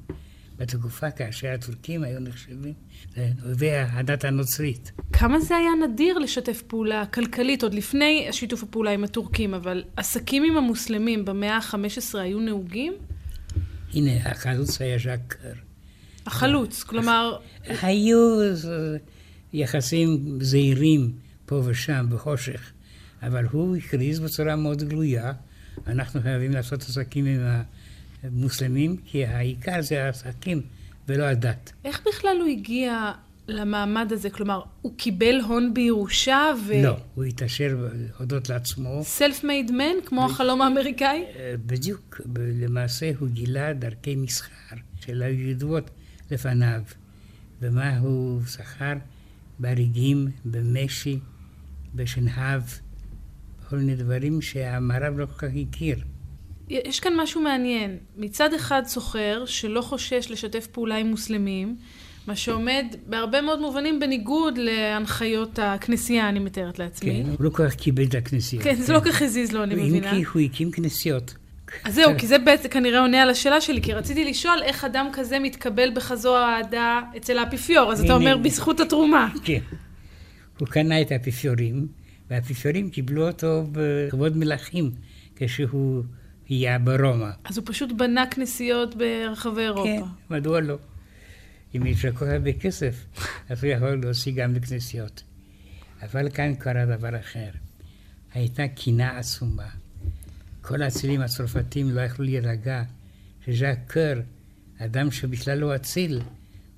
בתקופה 0.59 1.11
כאשר 1.11 1.49
הטורקים 1.49 2.05
היו 2.05 2.21
נחשבים 2.21 2.75
לאויבי 3.17 3.71
הדת 3.77 4.25
הנוצרית. 4.25 4.93
כמה 5.12 5.41
זה 5.41 5.57
היה 5.57 5.71
נדיר 5.88 6.19
לשתף 6.19 6.62
פעולה 6.67 7.07
כלכלית, 7.07 7.62
עוד 7.62 7.75
לפני 7.75 8.29
שיתוף 8.31 8.62
הפעולה 8.62 8.91
עם 8.91 9.05
הטורקים, 9.05 9.55
אבל 9.55 9.85
עסקים 9.97 10.45
עם 10.45 10.57
המוסלמים 10.57 11.25
במאה 11.25 11.57
ה-15 11.57 12.19
היו 12.19 12.41
נהוגים? 12.41 12.93
הנה, 13.95 14.31
החלוץ 14.31 14.81
היה 14.81 14.99
ז'קר. 14.99 15.53
החלוץ, 16.27 16.83
כלומר... 16.83 17.37
היו 17.83 18.41
יחסים 19.53 20.38
זהירים 20.41 21.12
פה 21.47 21.62
ושם 21.65 22.07
בחושך, 22.11 22.73
אבל 23.23 23.45
הוא 23.50 23.77
הכריז 23.77 24.21
בצורה 24.21 24.57
מאוד 24.57 24.83
גלויה, 24.83 25.33
אנחנו 25.87 26.21
חייבים 26.21 26.50
לעשות 26.50 26.83
עסקים 26.83 27.27
עם 27.27 27.41
ה... 27.41 27.62
מוסלמים, 28.31 28.97
כי 29.05 29.25
העיקר 29.27 29.83
זה 29.83 30.05
העסקים 30.05 30.63
ולא 31.09 31.25
הדת. 31.25 31.73
איך 31.85 32.03
בכלל 32.09 32.37
הוא 32.41 32.49
הגיע 32.49 33.13
למעמד 33.49 34.13
הזה? 34.13 34.31
כלומר, 34.31 34.61
הוא 34.83 34.93
קיבל 34.97 35.41
הון 35.41 35.75
בירושה 35.75 36.53
ו... 36.67 36.83
לא, 36.83 36.97
הוא 37.15 37.25
התעשר 37.25 37.89
הודות 38.19 38.49
לעצמו. 38.49 39.03
Self-made 39.19 39.71
man, 39.71 40.07
כמו 40.07 40.23
ב... 40.23 40.31
החלום 40.31 40.63
האמריקאי? 40.63 41.25
אה, 41.37 41.55
בדיוק. 41.67 42.21
למעשה 42.37 43.11
הוא 43.19 43.29
גילה 43.29 43.73
דרכי 43.73 44.17
מסחר 44.17 44.77
של 45.01 45.23
הידועות 45.23 45.91
לפניו. 46.31 46.83
ומה 47.61 47.99
הוא 47.99 48.41
שכר? 48.47 48.95
בריגים, 49.59 50.29
במשי, 50.45 51.19
בשנהב, 51.95 52.63
כל 53.69 53.77
מיני 53.77 53.97
דברים 53.97 54.43
שהמערב 54.43 55.19
לא 55.19 55.27
כל 55.27 55.33
כך 55.33 55.49
הכיר. 55.69 55.99
יש 56.71 57.01
כאן 57.01 57.13
משהו 57.17 57.41
מעניין. 57.41 57.97
מצד 58.17 58.55
אחד 58.55 58.83
סוחר 58.87 59.43
שלא 59.47 59.81
חושש 59.81 60.31
לשתף 60.31 60.67
פעולה 60.67 60.97
עם 60.97 61.07
מוסלמים, 61.07 61.77
מה 62.27 62.37
שעומד 62.37 62.85
בהרבה 63.07 63.41
מאוד 63.41 63.61
מובנים 63.61 64.01
בניגוד 64.01 64.59
להנחיות 64.59 65.59
הכנסייה, 65.63 66.29
אני 66.29 66.39
מתארת 66.39 66.79
לעצמי. 66.79 67.23
כן, 67.25 67.31
הוא 67.31 67.37
לא 67.41 67.51
כל 67.51 67.69
כך 67.69 67.75
קיבל 67.75 68.05
את 68.05 68.15
הכנסייה. 68.15 68.63
כן, 68.63 68.75
זה 68.75 68.93
לא 68.93 69.01
כך 69.01 69.23
הזיז 69.23 69.53
לו, 69.53 69.63
אני 69.63 69.75
מבינה. 69.75 70.11
אם 70.13 70.17
כי 70.17 70.25
הוא 70.33 70.43
הקים 70.43 70.71
כנסיות. 70.71 71.35
אז 71.85 71.95
זהו, 71.95 72.13
כי 72.19 72.27
זה 72.27 72.39
בעצם 72.39 72.69
כנראה 72.69 73.01
עונה 73.01 73.23
על 73.23 73.31
השאלה 73.31 73.61
שלי, 73.61 73.83
כי 73.83 73.93
רציתי 73.93 74.25
לשאול 74.25 74.59
איך 74.63 74.85
אדם 74.85 75.09
כזה 75.13 75.39
מתקבל 75.39 75.91
בחזור 75.95 76.37
האהדה 76.37 77.01
אצל 77.17 77.39
האפיפיור, 77.39 77.93
אז 77.93 78.05
אתה 78.05 78.15
אומר 78.15 78.37
בזכות 78.37 78.81
התרומה. 78.81 79.29
כן. 79.45 79.59
הוא 80.59 80.69
קנה 80.69 81.01
את 81.01 81.13
האפיפיורים, 81.13 81.87
והאפיפיורים 82.31 82.91
קיבלו 82.91 83.29
אותו 83.29 83.65
בכבוד 83.73 84.37
מלכים, 84.37 84.91
כשהוא 85.37 86.03
היה 86.49 86.78
ברומא. 86.78 87.31
אז 87.45 87.59
הוא 87.59 87.67
פשוט 87.67 87.90
בנה 87.97 88.26
כנסיות 88.31 88.95
ברחבי 88.95 89.62
אירופה. 89.62 89.83
כן, 89.85 90.35
מדוע 90.35 90.61
לא? 90.61 90.78
אם 91.76 91.87
יש 91.87 92.05
לו 92.05 92.14
כל 92.14 92.25
כך 92.25 92.33
הרבה 92.33 92.52
כסף, 92.52 93.05
אז 93.49 93.64
הוא 93.64 93.73
יכול 93.73 93.95
להוציא 94.02 94.33
גם 94.33 94.55
בכנסיות. 94.55 95.23
אבל 96.02 96.31
כאן 96.31 96.55
קרה 96.55 96.87
דבר 96.87 97.21
אחר. 97.21 97.50
הייתה 98.35 98.69
קינה 98.69 99.19
עצומה. 99.19 99.69
כל 100.61 100.83
האצילים 100.83 101.21
הצרפתים 101.21 101.90
לא 101.90 102.00
יכלו 102.00 102.25
להירגע 102.25 102.83
שז'אק 103.47 103.78
קר, 103.87 104.21
אדם 104.78 105.11
שבכלל 105.11 105.59
לא 105.59 105.76
אציל, 105.76 106.21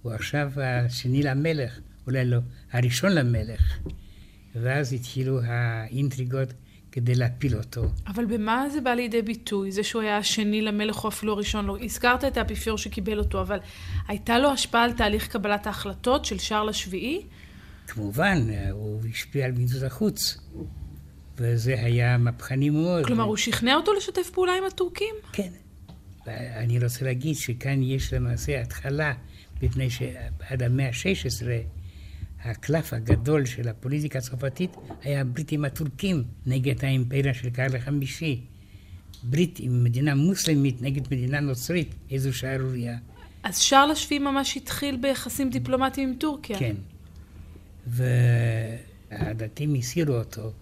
הוא 0.03 0.13
עכשיו 0.13 0.53
השני 0.57 1.23
למלך, 1.23 1.79
אולי 2.07 2.25
לא, 2.25 2.39
הראשון 2.73 3.13
למלך. 3.13 3.79
ואז 4.55 4.93
התחילו 4.93 5.41
האינטריגות 5.43 6.49
כדי 6.93 7.15
להפיל 7.15 7.57
אותו. 7.57 7.85
אבל 8.07 8.25
במה 8.25 8.71
זה 8.73 8.81
בא 8.81 8.91
לידי 8.91 9.23
ביטוי? 9.23 9.73
זה 9.73 9.83
שהוא 9.83 10.03
היה 10.03 10.17
השני 10.17 10.63
למלך 10.63 11.05
או 11.05 11.09
אפילו 11.09 11.33
הראשון 11.33 11.67
לא. 11.67 11.77
הזכרת 11.83 12.25
את 12.25 12.37
האפיפיור 12.37 12.79
שקיבל 12.79 13.19
אותו, 13.19 13.41
אבל 13.41 13.59
הייתה 14.09 14.39
לו 14.39 14.49
השפעה 14.49 14.85
על 14.85 14.93
תהליך 14.93 15.29
קבלת 15.29 15.67
ההחלטות 15.67 16.25
של 16.25 16.39
שרל 16.39 16.69
השביעי? 16.69 17.23
כמובן, 17.87 18.47
הוא 18.71 19.01
השפיע 19.11 19.45
על 19.45 19.53
מדיניות 19.53 19.83
החוץ. 19.83 20.39
וזה 21.37 21.75
היה 21.83 22.19
מהפכני 22.19 22.71
מאוד. 22.71 23.07
כלומר, 23.07 23.25
הוא 23.25 23.37
שכנע 23.37 23.75
אותו 23.75 23.93
לשתף 23.93 24.31
פעולה 24.31 24.53
עם 24.59 24.65
הטורקים? 24.65 25.15
כן. 25.33 25.51
אני 26.27 26.79
רוצה 26.85 27.05
להגיד 27.05 27.37
שכאן 27.37 27.83
יש 27.83 28.13
למעשה 28.13 28.61
התחלה, 28.61 29.13
מפני 29.63 29.91
שעד 29.91 30.63
המאה 30.63 30.89
ה-16, 30.89 31.47
הקלף 32.45 32.93
הגדול 32.93 33.45
של 33.47 33.69
הפוליטיקה 33.69 34.19
הצרפתית 34.19 34.77
היה 35.03 35.21
הברית 35.21 35.53
עם 35.53 35.65
הטורקים 35.65 36.25
נגד 36.47 36.85
האימפריה 36.85 37.35
של 37.35 37.51
קהל 37.51 37.77
החמישי. 37.77 38.41
ברית 39.23 39.59
עם 39.61 39.85
מדינה 39.85 40.15
מוסלמית 40.15 40.83
נגד 40.83 41.03
מדינה 41.07 41.41
נוצרית, 41.41 41.95
איזו 42.11 42.33
שערורייה. 42.33 42.99
אז 43.43 43.59
שרל 43.59 43.91
השביעי 43.91 44.19
ממש 44.19 44.57
התחיל 44.57 44.97
ביחסים 44.97 45.51
דיפלומטיים 45.51 46.09
עם 46.09 46.15
טורקיה. 46.15 46.59
כן. 46.59 46.77
והדתיים 47.87 49.75
הסירו 49.75 50.15
אותו. 50.15 50.53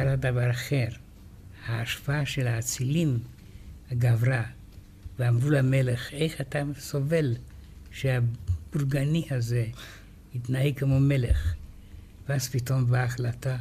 קרה 0.00 0.16
דבר 0.16 0.50
אחר. 0.50 0.86
ההשפעה 1.66 2.26
של 2.26 2.46
האצילים 2.46 3.18
גברה, 3.92 4.42
ואמרו 5.18 5.50
למלך, 5.50 6.12
איך 6.12 6.40
אתה 6.40 6.62
סובל 6.78 7.36
שהבורגני 7.90 9.26
הזה 9.30 9.66
יתנהג 10.34 10.78
כמו 10.78 11.00
מלך? 11.00 11.54
ואז 12.28 12.48
פתאום 12.48 12.86
באה 12.86 13.04
החלטה, 13.04 13.56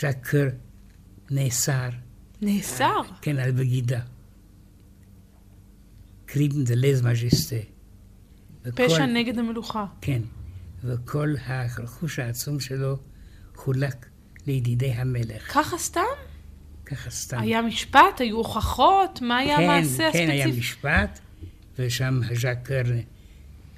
ז'קר 0.00 0.48
נאסר. 1.30 1.90
נאסר? 2.42 3.00
כן, 3.22 3.38
על 3.38 3.52
בגידה. 3.52 4.00
קריבן 6.26 6.64
דה 6.64 6.74
לז 6.74 7.02
מז'יסטה. 7.02 7.56
פשע 8.74 9.06
נגד 9.06 9.38
המלוכה. 9.38 9.86
כן, 10.00 10.22
וכל 10.84 11.34
הרכוש 11.46 12.18
העצום 12.18 12.60
שלו 12.60 12.96
חולק 13.54 14.06
לידידי 14.46 14.90
המלך. 14.90 15.52
ככה 15.52 15.78
סתם? 15.78 16.00
ככה 16.86 17.10
סתם. 17.10 17.38
היה 17.38 17.62
משפט? 17.62 18.20
היו 18.20 18.36
הוכחות? 18.36 19.22
מה 19.22 19.36
היה 19.36 19.56
כן, 19.56 19.62
המעשה 19.62 19.96
כן, 19.98 20.04
הספציפי? 20.06 20.26
כן, 20.26 20.30
היה 20.30 20.46
משפט, 20.46 21.20
ושם 21.78 22.20
ז'קר 22.34 22.82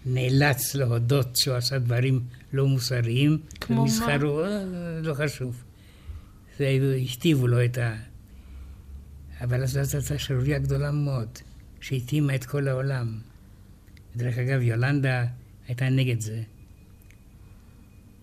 נאלץ 0.07 0.75
להודות 0.75 1.37
שהוא 1.37 1.57
עשה 1.57 1.79
דברים 1.79 2.21
לא 2.53 2.67
מוסריים. 2.67 3.39
כמו 3.61 3.77
מה? 3.77 3.83
ומסחרו, 3.83 4.45
אה, 4.45 4.65
לא 5.03 5.15
חשוב. 5.15 5.63
זה, 6.59 6.79
הכתיבו 7.05 7.47
לו 7.47 7.65
את 7.65 7.79
ה... 7.79 7.95
אבל 9.41 9.63
אז 9.63 9.71
זאת 9.83 9.95
הייתה 9.95 10.19
שערורייה 10.19 10.59
גדולה 10.59 10.91
מאוד, 10.91 11.29
שהתאימה 11.81 12.35
את 12.35 12.45
כל 12.45 12.69
העולם. 12.69 13.19
דרך 14.17 14.39
אגב, 14.39 14.61
יולנדה 14.63 15.25
הייתה 15.69 15.89
נגד 15.89 16.21
זה. 16.21 16.43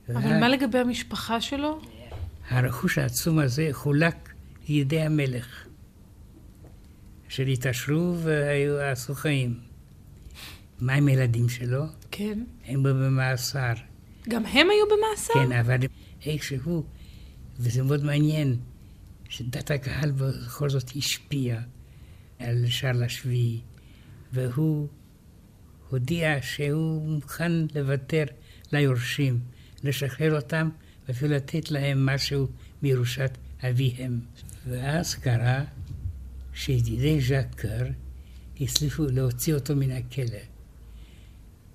אבל 0.09 0.39
מה 0.39 0.49
לגבי 0.49 0.79
המשפחה 0.79 1.41
שלו? 1.41 1.81
הרכוש 2.49 2.97
העצום 2.97 3.39
הזה 3.39 3.69
חולק 3.71 4.33
לידי 4.69 5.01
המלך, 5.01 5.67
אשר 7.27 7.43
התעשרו 7.43 8.17
והיו 8.23 8.79
עשו 8.79 9.15
חיים. 9.15 9.59
מה 10.79 10.93
עם 10.93 11.07
הילדים 11.07 11.49
שלו? 11.49 11.83
כן. 12.11 12.43
הם 12.65 12.83
בו 12.83 12.89
במאסר. 12.89 13.73
גם 14.29 14.45
הם 14.45 14.67
היו 14.69 14.85
במאסר? 14.97 15.33
כן, 15.33 15.51
אבל 15.51 15.77
איכשהו, 16.25 16.83
וזה 17.59 17.83
מאוד 17.83 18.03
מעניין, 18.03 18.57
שדת 19.29 19.71
הקהל 19.71 20.11
בכל 20.11 20.69
זאת 20.69 20.91
השפיעה 20.95 21.61
על 22.39 22.65
שרל 22.67 23.03
השביעי, 23.03 23.61
והוא 24.33 24.87
הודיע 25.89 26.41
שהוא 26.41 27.09
מוכן 27.09 27.51
לוותר 27.75 28.23
ליורשים, 28.71 29.39
לשחרר 29.83 30.35
אותם 30.35 30.69
ואפילו 31.07 31.35
לתת 31.35 31.71
להם 31.71 32.05
משהו 32.05 32.47
מירושת 32.81 33.37
אביהם. 33.69 34.19
ואז 34.67 35.15
קרה 35.15 35.63
שידידי 36.53 37.21
ז'אק 37.21 37.55
קר 37.55 37.85
הצליחו 38.61 39.03
להוציא 39.03 39.53
אותו 39.53 39.75
מן 39.75 39.91
הכלא. 39.91 40.39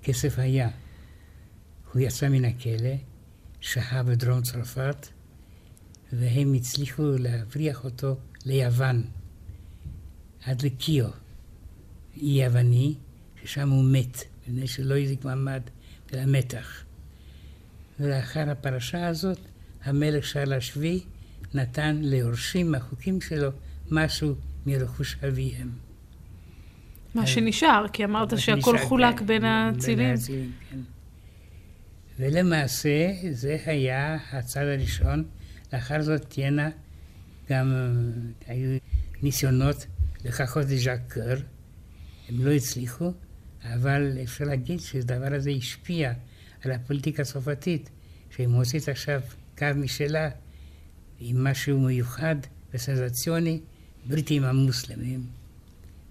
כסף 0.02 0.38
היה. 0.38 0.68
הוא 1.92 2.02
יצא 2.02 2.28
מן 2.28 2.44
הכלא, 2.44 2.94
שהה 3.60 4.02
בדרום 4.02 4.42
צרפת, 4.42 5.06
והם 6.12 6.54
הצליחו 6.54 7.02
להבריח 7.18 7.84
אותו 7.84 8.16
ליוון, 8.46 9.04
עד 10.44 10.62
לקיו, 10.62 11.08
אי 12.16 12.44
יווני, 12.44 12.94
ששם 13.42 13.68
הוא 13.68 13.84
מת, 13.84 14.24
מפני 14.42 14.66
שלא 14.66 14.96
החזיק 14.96 15.24
מעמד 15.24 15.62
למתח. 16.12 16.84
ולאחר 18.00 18.50
הפרשה 18.50 19.06
הזאת, 19.06 19.38
המלך 19.84 20.26
שאל 20.26 20.52
השביעי 20.52 21.00
נתן 21.54 21.98
ליורשים 22.00 22.72
מהחוקים 22.72 23.20
שלו 23.20 23.50
משהו 23.90 24.34
מרכוש 24.66 25.16
אביהם. 25.28 25.70
מה 27.14 27.26
שנשאר, 27.26 27.86
כי 27.92 28.04
אמרת 28.04 28.38
שהכל 28.38 28.78
חולק 28.78 29.18
כן, 29.18 29.26
בין. 29.26 29.44
האצילים, 29.44 30.16
כן. 30.70 30.78
ולמעשה 32.18 33.12
זה 33.30 33.56
היה 33.66 34.18
הצד 34.32 34.60
הראשון, 34.60 35.24
לאחר 35.72 36.02
זאת 36.02 36.24
תהיינה 36.28 36.70
גם 37.50 37.72
אה, 38.48 38.54
היו 38.54 38.78
ניסיונות 39.22 39.86
לחכות 40.24 40.64
לז'אק 40.70 41.00
קר, 41.08 41.36
הם 42.28 42.46
לא 42.46 42.50
הצליחו, 42.50 43.12
אבל 43.64 44.18
אפשר 44.22 44.44
להגיד 44.44 44.80
שהדבר 44.80 45.34
הזה 45.34 45.50
השפיע 45.50 46.12
על 46.64 46.72
הפוליטיקה 46.72 47.22
הצרפתית, 47.22 47.90
שהיא 48.30 48.46
מוצאת 48.46 48.88
עכשיו 48.88 49.20
קו 49.58 49.66
משלה 49.76 50.28
עם 51.20 51.44
משהו 51.44 51.80
מיוחד 51.80 52.36
וסנסציוני, 52.74 53.60
ברית 54.06 54.30
עם 54.30 54.44
המוסלמים, 54.44 55.26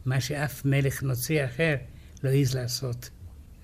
מה 0.05 0.21
שאף 0.21 0.65
מלך 0.65 1.03
נוצרי 1.03 1.45
אחר 1.45 1.75
לא 2.23 2.29
העז 2.29 2.55
לעשות. 2.55 3.09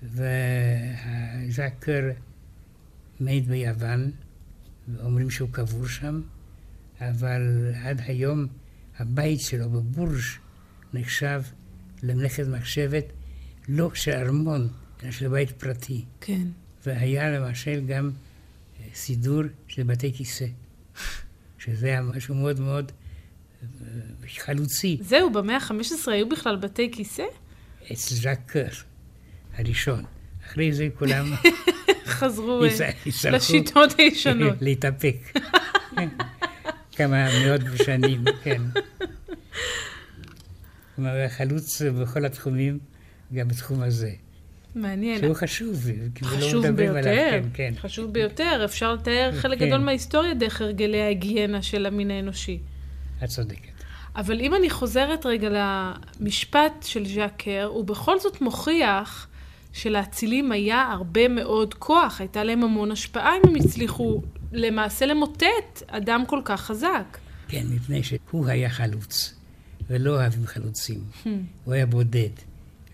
וז'אק 0.02 1.86
מת 3.20 3.46
ביוון, 3.46 4.10
ואומרים 4.88 5.30
שהוא 5.30 5.48
קבור 5.52 5.86
שם, 5.86 6.22
אבל 7.00 7.72
עד 7.82 8.00
היום 8.06 8.46
הבית 8.98 9.40
שלו 9.40 9.70
בבורג' 9.70 10.20
נחשב 10.94 11.42
למלאכת 12.02 12.46
מחשבת 12.46 13.04
לא 13.68 13.90
של 13.94 14.12
ארמון, 14.12 14.68
אלא 15.02 15.10
של 15.10 15.28
בית 15.28 15.50
פרטי. 15.50 16.04
כן. 16.20 16.46
והיה 16.86 17.30
למשל 17.30 17.80
גם 17.86 18.10
אה, 18.80 18.86
סידור 18.94 19.42
של 19.68 19.82
בתי 19.82 20.12
כיסא, 20.12 20.46
שזה 21.58 21.86
היה 21.86 22.02
משהו 22.02 22.34
מאוד 22.34 22.60
מאוד 22.60 22.92
אה, 23.62 23.68
חלוצי. 24.38 24.98
זהו, 25.00 25.32
במאה 25.32 25.56
ה-15 25.56 26.10
היו 26.10 26.28
בכלל 26.28 26.56
בתי 26.56 26.90
כיסא? 26.92 27.24
אצל 27.92 28.14
ז'אק 28.14 28.40
קר, 28.46 28.68
הראשון. 29.56 30.04
אחרי 30.46 30.72
זה 30.72 30.88
כולם 30.98 31.32
חזרו 32.16 32.64
אה, 32.64 33.30
לשיטות 33.32 33.98
הישנות. 33.98 34.56
להתאפק. 34.66 35.16
כמה 36.92 37.26
מאות 37.44 37.60
בשנים, 37.62 38.24
כן. 38.42 38.62
כלומר, 40.94 41.28
חלוץ 41.28 41.82
בכל 41.82 42.24
התחומים, 42.24 42.78
גם 43.34 43.48
בתחום 43.48 43.82
הזה. 43.82 44.10
מעניין. 44.74 45.20
שהוא 45.20 45.34
חשוב, 45.34 45.86
כי 46.14 46.24
לא 46.24 46.28
חשוב 46.28 46.66
מדברים 46.66 46.92
ביותר, 46.92 47.10
עליו, 47.10 47.42
כן, 47.42 47.48
כן. 47.54 47.74
חשוב 47.80 48.12
ביותר. 48.12 48.62
אפשר 48.64 48.94
לתאר 48.94 49.30
חלק 49.32 49.58
כן. 49.58 49.66
גדול 49.66 49.78
מההיסטוריה 49.78 50.34
דרך 50.34 50.60
הרגלי 50.60 51.02
ההיגיינה 51.02 51.62
של 51.62 51.86
המין 51.86 52.10
האנושי. 52.10 52.58
את 53.24 53.28
צודקת. 53.28 53.74
אבל 54.16 54.40
אם 54.40 54.54
אני 54.54 54.70
חוזרת 54.70 55.26
רגע 55.26 55.48
למשפט 56.20 56.72
של 56.82 57.06
ז'אקר, 57.06 57.64
הוא 57.64 57.84
בכל 57.84 58.20
זאת 58.20 58.40
מוכיח 58.40 59.28
שלאצילים 59.72 60.52
היה 60.52 60.82
הרבה 60.92 61.28
מאוד 61.28 61.74
כוח, 61.74 62.20
הייתה 62.20 62.44
להם 62.44 62.64
המון 62.64 62.92
השפעה 62.92 63.36
אם 63.36 63.48
הם 63.48 63.54
הצליחו 63.54 64.22
למעשה 64.52 65.06
למוטט 65.06 65.82
אדם 65.86 66.24
כל 66.26 66.40
כך 66.44 66.60
חזק. 66.60 67.18
כן, 67.48 67.66
מפני 67.70 68.02
שהוא 68.02 68.46
היה 68.46 68.70
חלוץ, 68.70 69.34
ולא 69.90 70.10
אוהבים 70.10 70.46
חלוצים. 70.46 71.00
Hmm. 71.24 71.28
הוא 71.64 71.74
היה 71.74 71.86
בודד. 71.86 72.28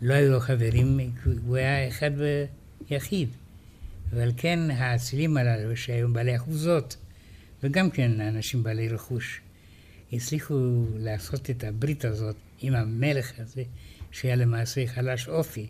לא 0.03 0.15
היו 0.15 0.33
לו 0.33 0.41
חברים, 0.41 0.99
הוא 1.47 1.57
היה 1.57 1.89
אחד 1.89 2.11
ויחיד. 2.91 3.29
ועל 4.11 4.33
כן 4.37 4.71
האצילים 4.71 5.37
הללו, 5.37 5.77
שהיו 5.77 6.13
בעלי 6.13 6.37
אחוזות, 6.37 6.97
וגם 7.63 7.91
כן 7.91 8.21
אנשים 8.21 8.63
בעלי 8.63 8.89
רכוש, 8.89 9.41
הצליחו 10.13 10.85
לעשות 10.97 11.51
את 11.51 11.65
הברית 11.65 12.05
הזאת 12.05 12.37
עם 12.61 12.75
המלך 12.75 13.33
הזה, 13.39 13.63
שהיה 14.11 14.37
למעשה 14.37 14.87
חלש 14.87 15.29
אופי, 15.29 15.67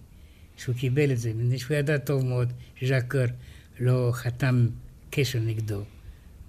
שהוא 0.57 0.75
קיבל 0.75 1.13
את 1.13 1.19
זה, 1.19 1.33
מפני 1.35 1.59
שהוא 1.59 1.77
ידע 1.77 1.99
טוב 1.99 2.25
מאוד 2.25 2.53
שז'אקר 2.77 3.25
לא 3.81 4.11
חתם 4.13 4.69
קשר 5.11 5.39
נגדו. 5.39 5.83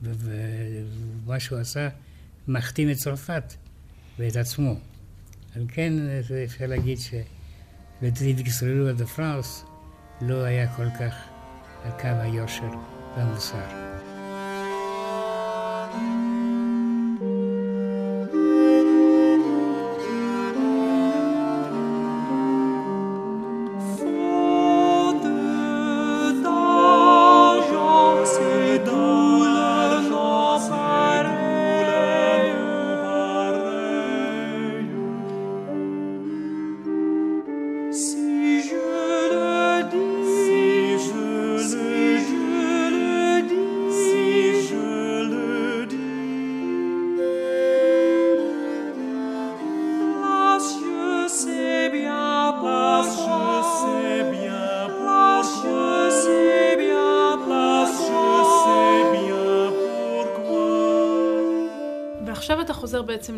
ומה 0.04 1.40
שהוא 1.40 1.60
עשה, 1.60 1.90
מכתים 2.48 2.92
את 2.92 2.96
צרפת 2.96 3.54
ואת 4.20 4.36
עצמו. 4.36 4.80
על 5.56 5.66
כן 5.68 5.94
אפשר 6.46 6.66
להגיד 6.66 6.98
שלטריד 8.02 8.42
גסרלו 8.42 8.94
דה 8.94 9.06
פרנס 9.06 9.66
לא 10.22 10.44
היה 10.44 10.76
כל 10.76 10.90
כך 11.00 11.16
על 11.84 11.92
קו 12.02 12.08
היושר 12.08 12.70
והמוסר. 13.18 13.91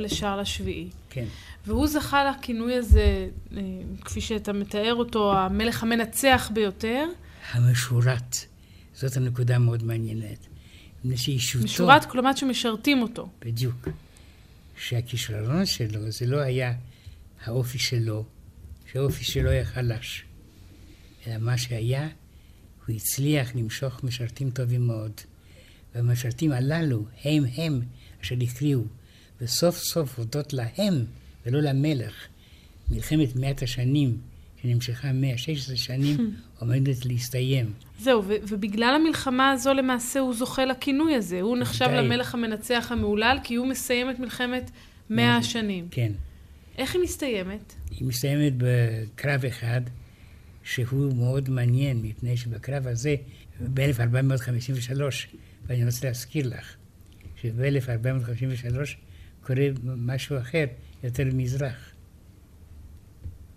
לשארל 0.03 0.39
השביעי. 0.39 0.89
כן, 1.09 1.25
והוא 1.65 1.87
זכה 1.87 2.31
לכינוי 2.31 2.75
הזה, 2.75 3.27
אה, 3.57 3.61
כפי 4.05 4.21
שאתה 4.21 4.53
מתאר 4.53 4.95
אותו, 4.95 5.37
המלך 5.37 5.83
המנצח 5.83 6.51
ביותר. 6.53 7.05
המשורת. 7.51 8.37
זאת 8.93 9.17
הנקודה 9.17 9.55
המאוד 9.55 9.83
מעניינת. 9.83 10.47
מפני 10.99 11.17
שישותו... 11.17 11.65
משורת, 11.65 12.05
כלומר 12.05 12.35
שמשרתים 12.35 13.01
אותו. 13.01 13.29
בדיוק. 13.41 13.87
שהכישרון 14.77 15.65
שלו 15.65 16.11
זה 16.11 16.25
לא 16.25 16.37
היה 16.37 16.73
האופי 17.45 17.79
שלו, 17.79 18.25
שהאופי 18.91 19.23
שלו 19.23 19.49
היה 19.49 19.65
חלש. 19.65 20.23
אלא 21.27 21.37
מה 21.37 21.57
שהיה, 21.57 22.07
הוא 22.87 22.95
הצליח 22.95 23.55
למשוך 23.55 24.03
משרתים 24.03 24.51
טובים 24.51 24.87
מאוד. 24.87 25.11
והמשרתים 25.95 26.51
הללו 26.51 27.05
הם 27.23 27.43
הם 27.55 27.81
אשר 28.21 28.35
הכריעו, 28.41 28.85
וסוף 29.43 29.77
סוף 29.77 30.19
הודות 30.19 30.53
להם 30.53 31.05
ולא 31.45 31.59
למלך, 31.59 32.13
מלחמת 32.91 33.35
מאת 33.35 33.61
השנים, 33.61 34.17
שנמשכה 34.61 35.13
116 35.13 35.75
שנים, 35.75 36.17
עומדת 36.59 37.05
להסתיים. 37.05 37.73
זהו, 37.99 38.23
ו- 38.27 38.33
ובגלל 38.47 38.99
המלחמה 39.01 39.51
הזו 39.51 39.73
למעשה 39.73 40.19
הוא 40.19 40.33
זוכה 40.33 40.65
לכינוי 40.65 41.15
הזה. 41.15 41.41
הוא 41.41 41.57
נחשב 41.57 41.85
בוודאי. 41.85 42.05
למלך 42.05 42.33
המנצח 42.33 42.87
המהולל, 42.91 43.37
כי 43.43 43.55
הוא 43.55 43.67
מסיים 43.67 44.09
את 44.09 44.19
מלחמת 44.19 44.71
מאה 45.09 45.37
השנים. 45.37 45.87
כן. 45.91 46.11
איך 46.77 46.95
היא 46.95 47.03
מסתיימת? 47.03 47.73
היא 47.91 48.07
מסתיימת 48.07 48.53
בקרב 48.57 49.45
אחד, 49.45 49.81
שהוא 50.63 51.15
מאוד 51.15 51.49
מעניין, 51.49 52.01
מפני 52.01 52.37
שבקרב 52.37 52.87
הזה, 52.87 53.15
ב-1453, 53.73 55.01
ואני 55.67 55.85
רוצה 55.85 56.07
להזכיר 56.07 56.47
לך, 56.47 56.75
שב-1453 57.41 58.95
קורה 59.47 59.67
משהו 59.83 60.37
אחר, 60.37 60.65
יותר 61.03 61.23
מזרח. 61.33 61.89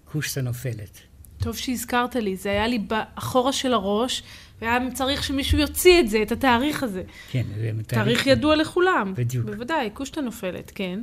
קושטה 0.05 0.43
נופלת. 0.43 1.01
טוב 1.39 1.57
שהזכרת 1.57 2.17
לי, 2.17 2.37
זה 2.37 2.51
היה 2.51 2.67
לי 2.67 2.79
באחורה 2.79 3.53
של 3.53 3.73
הראש, 3.73 4.23
והיה 4.61 4.79
צריך 4.95 5.25
שמישהו 5.25 5.59
יוציא 5.59 6.01
את 6.01 6.09
זה, 6.09 6.23
את 6.23 6.33
התאריך 6.33 6.83
הזה. 6.83 7.03
כן, 7.31 7.43
זה 7.57 7.71
תאריך 7.87 8.27
ידוע 8.27 8.57
לכולם. 8.57 9.15
בדיוק. 9.17 9.47
בוודאי, 9.47 9.91
קושטה 9.91 10.21
נופלת, 10.21 10.73
כן. 10.75 11.01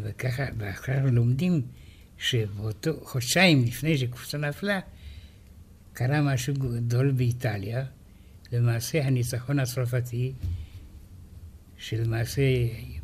וככה, 0.00 0.42
ואחר 0.58 0.98
לומדים 1.12 1.62
שבאותו 2.18 2.90
חודשיים 3.02 3.64
לפני 3.64 3.98
שקופסה 3.98 4.38
נפלה, 4.38 4.80
קרה 5.92 6.22
משהו 6.22 6.54
גדול 6.54 7.10
באיטליה, 7.10 7.84
למעשה 8.52 9.04
הניצחון 9.04 9.58
הצרפתי, 9.58 10.32
שלמעשה 11.84 12.42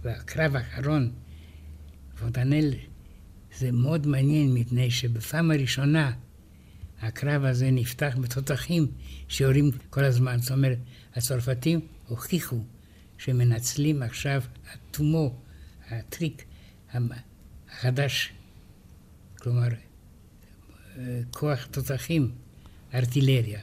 בקרב 0.03 0.57
האחרון, 0.57 1.13
פונטנל, 2.19 2.71
זה 3.59 3.73
מאוד 3.73 4.07
מעניין, 4.07 4.55
מפני 4.55 4.91
שבפעם 4.91 5.51
הראשונה 5.51 6.13
הקרב 7.03 7.45
הזה 7.45 7.71
נפתח 7.71 8.17
בתותחים 8.21 8.87
שיורים 9.29 9.71
כל 9.91 10.05
הזמן. 10.05 10.39
זאת 10.39 10.51
אומרת, 10.51 10.79
הצרפתים 11.15 11.81
הוכיחו 12.09 12.57
שמנצלים 13.19 14.03
עכשיו 14.03 14.43
התומו, 14.73 15.35
הטריק 15.91 16.45
החדש, 17.71 18.33
כלומר, 19.39 19.69
אה, 20.99 21.21
כוח 21.31 21.65
תותחים, 21.65 22.31
ארטילריה. 22.95 23.61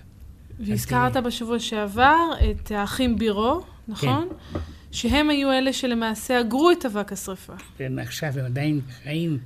והזכרת 0.60 1.18
בשבוע 1.18 1.60
שעבר 1.60 2.30
את 2.52 2.72
האחים 2.72 3.18
בירו, 3.18 3.66
נכון? 3.88 4.30
כן. 4.54 4.60
שהם 4.98 5.30
היו 5.30 5.52
אלה 5.52 5.74
שלמעשה 5.74 6.40
אגרו 6.42 6.72
את 6.72 6.86
אבק 6.86 7.12
השרפה. 7.12 7.54
והם 7.80 8.00
עכשיו 8.00 8.40
הם 8.40 8.46
עדיין 8.46 8.82
חיים, 9.04 9.40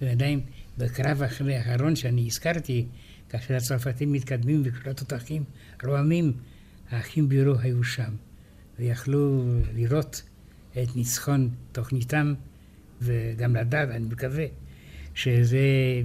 ועדיין 0.00 0.40
בקרב 0.78 1.22
אחרי 1.22 1.56
האחרון 1.56 1.96
שאני 1.96 2.26
הזכרתי, 2.26 2.86
כאשר 3.28 3.54
הצרפתים 3.54 4.12
מתקדמים 4.12 4.62
וכל 4.64 4.90
התותחים 4.90 5.44
רועמים, 5.84 6.32
האחים 6.90 7.28
בירו 7.28 7.54
היו 7.60 7.84
שם, 7.84 8.10
ויכלו 8.78 9.44
לראות 9.74 10.22
את 10.82 10.96
ניצחון 10.96 11.50
תוכניתם, 11.72 12.34
וגם 13.02 13.56
לדעת, 13.56 13.88
אני 13.88 14.04
מקווה, 14.04 14.46
שזה 15.14 15.58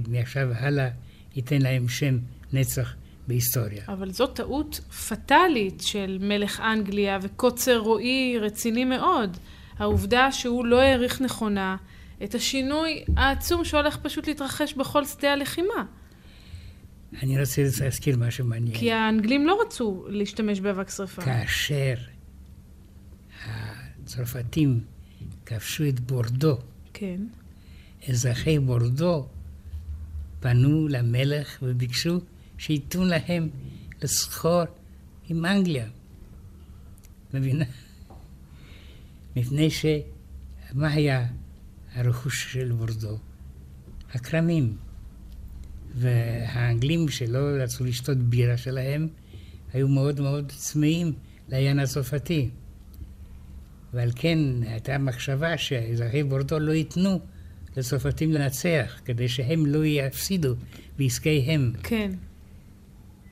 מעכשיו 0.08 0.52
הלאה 0.52 0.88
ייתן 1.36 1.62
להם 1.62 1.88
שם 1.88 2.18
נצח 2.52 2.94
בהיסטוריה. 3.28 3.84
אבל 3.88 4.10
זו 4.10 4.26
טעות 4.26 4.80
פטאלית 5.08 5.80
של 5.80 6.18
מלך 6.20 6.60
אנגליה 6.60 7.18
וקוצר 7.22 7.78
רועי 7.78 8.38
רציני 8.40 8.84
מאוד. 8.84 9.36
העובדה 9.78 10.32
שהוא 10.32 10.66
לא 10.66 10.80
העריך 10.80 11.20
נכונה 11.20 11.76
את 12.24 12.34
השינוי 12.34 13.04
העצום 13.16 13.64
שהולך 13.64 13.96
פשוט 13.96 14.26
להתרחש 14.26 14.74
בכל 14.74 15.04
שדה 15.04 15.32
הלחימה. 15.32 15.84
אני 17.22 17.40
רוצה 17.40 17.62
להזכיר 17.80 18.16
משהו 18.16 18.44
מעניין. 18.44 18.78
כי 18.78 18.92
האנגלים 18.92 19.46
לא 19.46 19.58
רצו 19.66 20.04
להשתמש 20.08 20.60
באבק 20.60 20.90
שרפה. 20.90 21.22
כאשר 21.22 21.94
הצרפתים 24.02 24.80
כבשו 25.46 25.88
את 25.88 26.00
בורדו, 26.00 26.56
כן. 26.92 27.20
אזרחי 28.08 28.58
בורדו 28.58 29.26
פנו 30.40 30.88
למלך 30.88 31.58
וביקשו 31.62 32.20
שייתנו 32.64 33.04
להם 33.04 33.48
לסחור 34.02 34.62
עם 35.28 35.46
אנגליה. 35.46 35.86
מבינה? 37.34 37.64
מפני 39.36 39.70
ש... 39.70 39.86
מה 40.72 40.88
היה 40.88 41.26
הרכוש 41.94 42.52
של 42.52 42.72
בורדו? 42.72 43.18
הכרמים. 44.14 44.76
והאנגלים 45.94 47.08
שלא 47.08 47.38
רצו 47.38 47.84
לשתות 47.84 48.18
בירה 48.18 48.56
שלהם, 48.56 49.08
היו 49.72 49.88
מאוד 49.88 50.20
מאוד 50.20 50.52
צמאים 50.56 51.12
לעין 51.48 51.78
הצרפתי. 51.78 52.50
ועל 53.92 54.10
כן 54.14 54.38
הייתה 54.62 54.98
מחשבה 54.98 55.58
שאזרחי 55.58 56.22
בורדו 56.22 56.58
לא 56.58 56.72
ייתנו 56.72 57.20
לצרפתים 57.76 58.32
לנצח, 58.32 59.00
כדי 59.04 59.28
שהם 59.28 59.66
לא 59.66 59.84
יפסידו 59.84 60.54
בעסקיהם. 60.98 61.72
כן. 61.82 62.10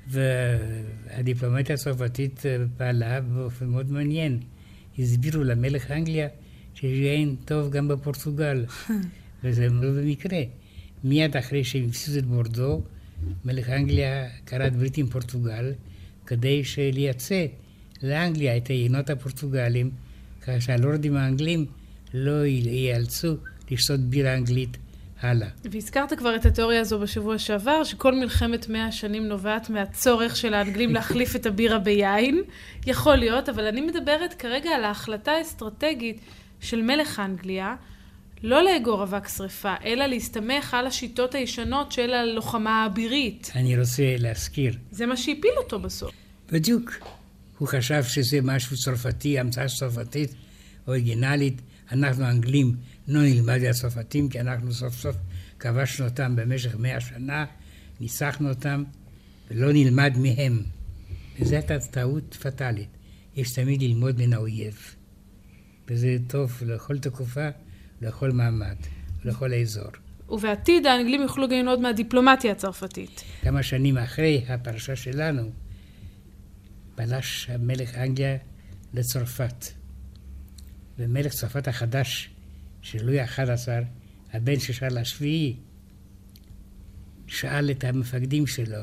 והדיפלומטיה 0.08 1.74
הצרפתית 1.74 2.42
פעלה 2.76 3.20
באופן 3.20 3.66
מאוד 3.66 3.90
מעניין. 3.90 4.40
הסבירו 4.98 5.44
למלך 5.44 5.90
אנגליה 5.90 6.28
שאין 6.74 7.36
טוב 7.44 7.70
גם 7.70 7.88
בפורטוגל, 7.88 8.64
וזה 9.44 9.68
לא 9.68 9.90
במקרה. 9.90 10.42
מיד 11.04 11.36
אחרי 11.36 11.64
שהם 11.64 11.84
הפסידו 11.88 12.18
את 12.18 12.26
בורדו, 12.26 12.82
מלך 13.44 13.68
אנגליה 13.68 14.28
כרת 14.46 14.76
ברית 14.76 14.96
עם 14.96 15.06
פורטוגל, 15.06 15.72
כדי 16.26 16.62
לייצא 16.92 17.46
לאנגליה 18.02 18.56
את 18.56 18.66
היינות 18.66 19.10
הפורטוגלים, 19.10 19.90
כך 20.42 20.52
שהלורדים 20.60 21.16
האנגלים 21.16 21.66
לא 22.14 22.46
ייאלצו 22.46 23.36
לשתות 23.70 24.00
בירה 24.00 24.34
אנגלית 24.34 24.76
הלאה. 25.24 25.48
והזכרת 25.70 26.12
כבר 26.12 26.36
את 26.36 26.46
התיאוריה 26.46 26.80
הזו 26.80 26.98
בשבוע 26.98 27.38
שעבר, 27.38 27.84
שכל 27.84 28.14
מלחמת 28.14 28.68
מאה 28.68 28.86
השנים 28.86 29.28
נובעת 29.28 29.70
מהצורך 29.70 30.36
של 30.36 30.54
האנגלים 30.54 30.92
להחליף 30.94 31.36
את 31.36 31.46
הבירה 31.46 31.78
ביין. 31.78 32.42
יכול 32.86 33.16
להיות, 33.16 33.48
אבל 33.48 33.66
אני 33.66 33.80
מדברת 33.80 34.34
כרגע 34.34 34.70
על 34.70 34.84
ההחלטה 34.84 35.32
האסטרטגית 35.32 36.20
של 36.60 36.82
מלך 36.82 37.20
אנגליה, 37.20 37.74
לא 38.42 38.64
לאגור 38.64 39.02
אבק 39.02 39.28
שרפה, 39.28 39.74
אלא 39.84 40.06
להסתמך 40.06 40.74
על 40.74 40.86
השיטות 40.86 41.34
הישנות 41.34 41.92
של 41.92 42.12
הלוחמה 42.12 42.82
האבירית. 42.82 43.52
אני 43.54 43.78
רוצה 43.78 44.02
להזכיר. 44.18 44.74
זה 44.90 45.06
מה 45.06 45.16
שהפיל 45.16 45.52
אותו 45.56 45.78
בסוף. 45.78 46.12
בדיוק. 46.52 46.92
הוא 47.58 47.68
חשב 47.68 48.02
שזה 48.04 48.38
משהו 48.42 48.76
צרפתי, 48.76 49.38
המצאה 49.38 49.66
צרפתית, 49.68 50.34
אוריגינלית. 50.86 51.62
אנחנו 51.92 52.24
האנגלים 52.24 52.76
לא 53.08 53.22
נלמד 53.22 53.60
את 53.62 53.70
הצרפתים, 53.70 54.28
כי 54.28 54.40
אנחנו 54.40 54.72
סוף 54.72 54.94
סוף 54.94 55.16
כבשנו 55.58 56.06
אותם 56.06 56.36
במשך 56.36 56.76
מאה 56.76 57.00
שנה, 57.00 57.44
ניצחנו 58.00 58.48
אותם, 58.48 58.84
ולא 59.50 59.72
נלמד 59.72 60.12
מהם. 60.18 60.62
וזו 61.40 61.54
הייתה 61.54 61.78
טעות 61.78 62.34
פטאלית. 62.34 62.88
יש 63.36 63.52
תמיד 63.52 63.82
ללמוד 63.82 64.18
מן 64.18 64.32
האויב. 64.32 64.94
וזה 65.88 66.16
טוב 66.26 66.62
לכל 66.66 66.98
תקופה, 66.98 67.48
לכל 68.00 68.30
מעמד, 68.30 68.76
לכל 69.24 69.54
אזור. 69.54 69.90
ובעתיד 70.28 70.86
האנגלים 70.86 71.22
יוכלו 71.22 71.48
גם 71.48 71.56
ללמוד 71.56 71.80
מהדיפלומטיה 71.80 72.52
הצרפתית. 72.52 73.24
כמה 73.42 73.62
שנים 73.62 73.98
אחרי 73.98 74.44
הפרשה 74.48 74.96
שלנו, 74.96 75.50
פלש 76.94 77.50
המלך 77.50 77.94
אנגליה 77.94 78.36
לצרפת. 78.94 79.66
ומלך 80.98 81.32
צרפת 81.32 81.68
החדש, 81.68 82.30
של 82.82 83.04
לואי 83.04 83.20
ה-11, 83.20 83.68
הבן 84.32 84.60
של 84.60 84.72
שרל 84.72 84.98
השביעי, 84.98 85.56
שאל 87.26 87.70
את 87.70 87.84
המפקדים 87.84 88.46
שלו, 88.46 88.82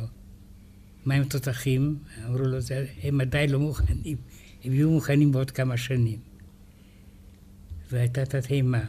מה 1.06 1.14
הם 1.14 1.24
תותחים? 1.24 2.00
אמרו 2.26 2.38
לו, 2.38 2.58
הם 3.04 3.22
עדיין 3.22 3.50
לא 3.50 3.60
מוכנים, 3.60 4.18
הם 4.64 4.74
יהיו 4.74 4.90
מוכנים 4.92 5.32
בעוד 5.32 5.52
כמה 5.52 5.78
שנים. 5.78 6.20
והייתה 7.92 8.26
תתימה. 8.26 8.84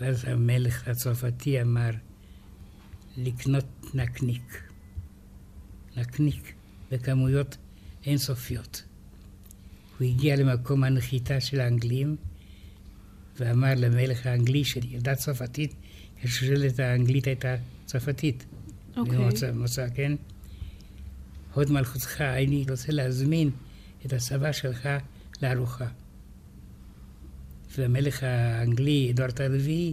ואז 0.00 0.24
המלך 0.24 0.88
הצרפתי 0.88 1.62
אמר, 1.62 1.90
לקנות 3.16 3.64
נקניק. 3.94 4.62
נקניק 5.96 6.54
בכמויות 6.90 7.56
אינסופיות. 8.06 8.82
הוא 9.98 10.08
הגיע 10.08 10.36
למקום 10.36 10.84
הנחיתה 10.84 11.40
של 11.40 11.60
האנגלים 11.60 12.16
ואמר 13.38 13.72
למלך 13.76 14.26
האנגלי 14.26 14.64
שידע 14.64 15.14
צרפתית, 15.14 15.74
השושלת 16.24 16.80
האנגלית 16.80 17.26
הייתה 17.26 17.56
צרפתית. 17.84 18.44
אוקיי. 18.96 19.18
ממוצא, 19.18 19.52
מוצא, 19.52 19.86
כן? 19.94 20.12
הוד 21.54 21.70
מלכותך, 21.70 22.20
אני 22.20 22.64
רוצה 22.70 22.92
להזמין 22.92 23.50
את 24.06 24.12
הצבא 24.12 24.52
שלך 24.52 24.88
לארוחה. 25.42 25.86
והמלך 27.78 28.22
האנגלי, 28.22 29.10
אדוארד 29.10 29.40
הרביעי, 29.40 29.92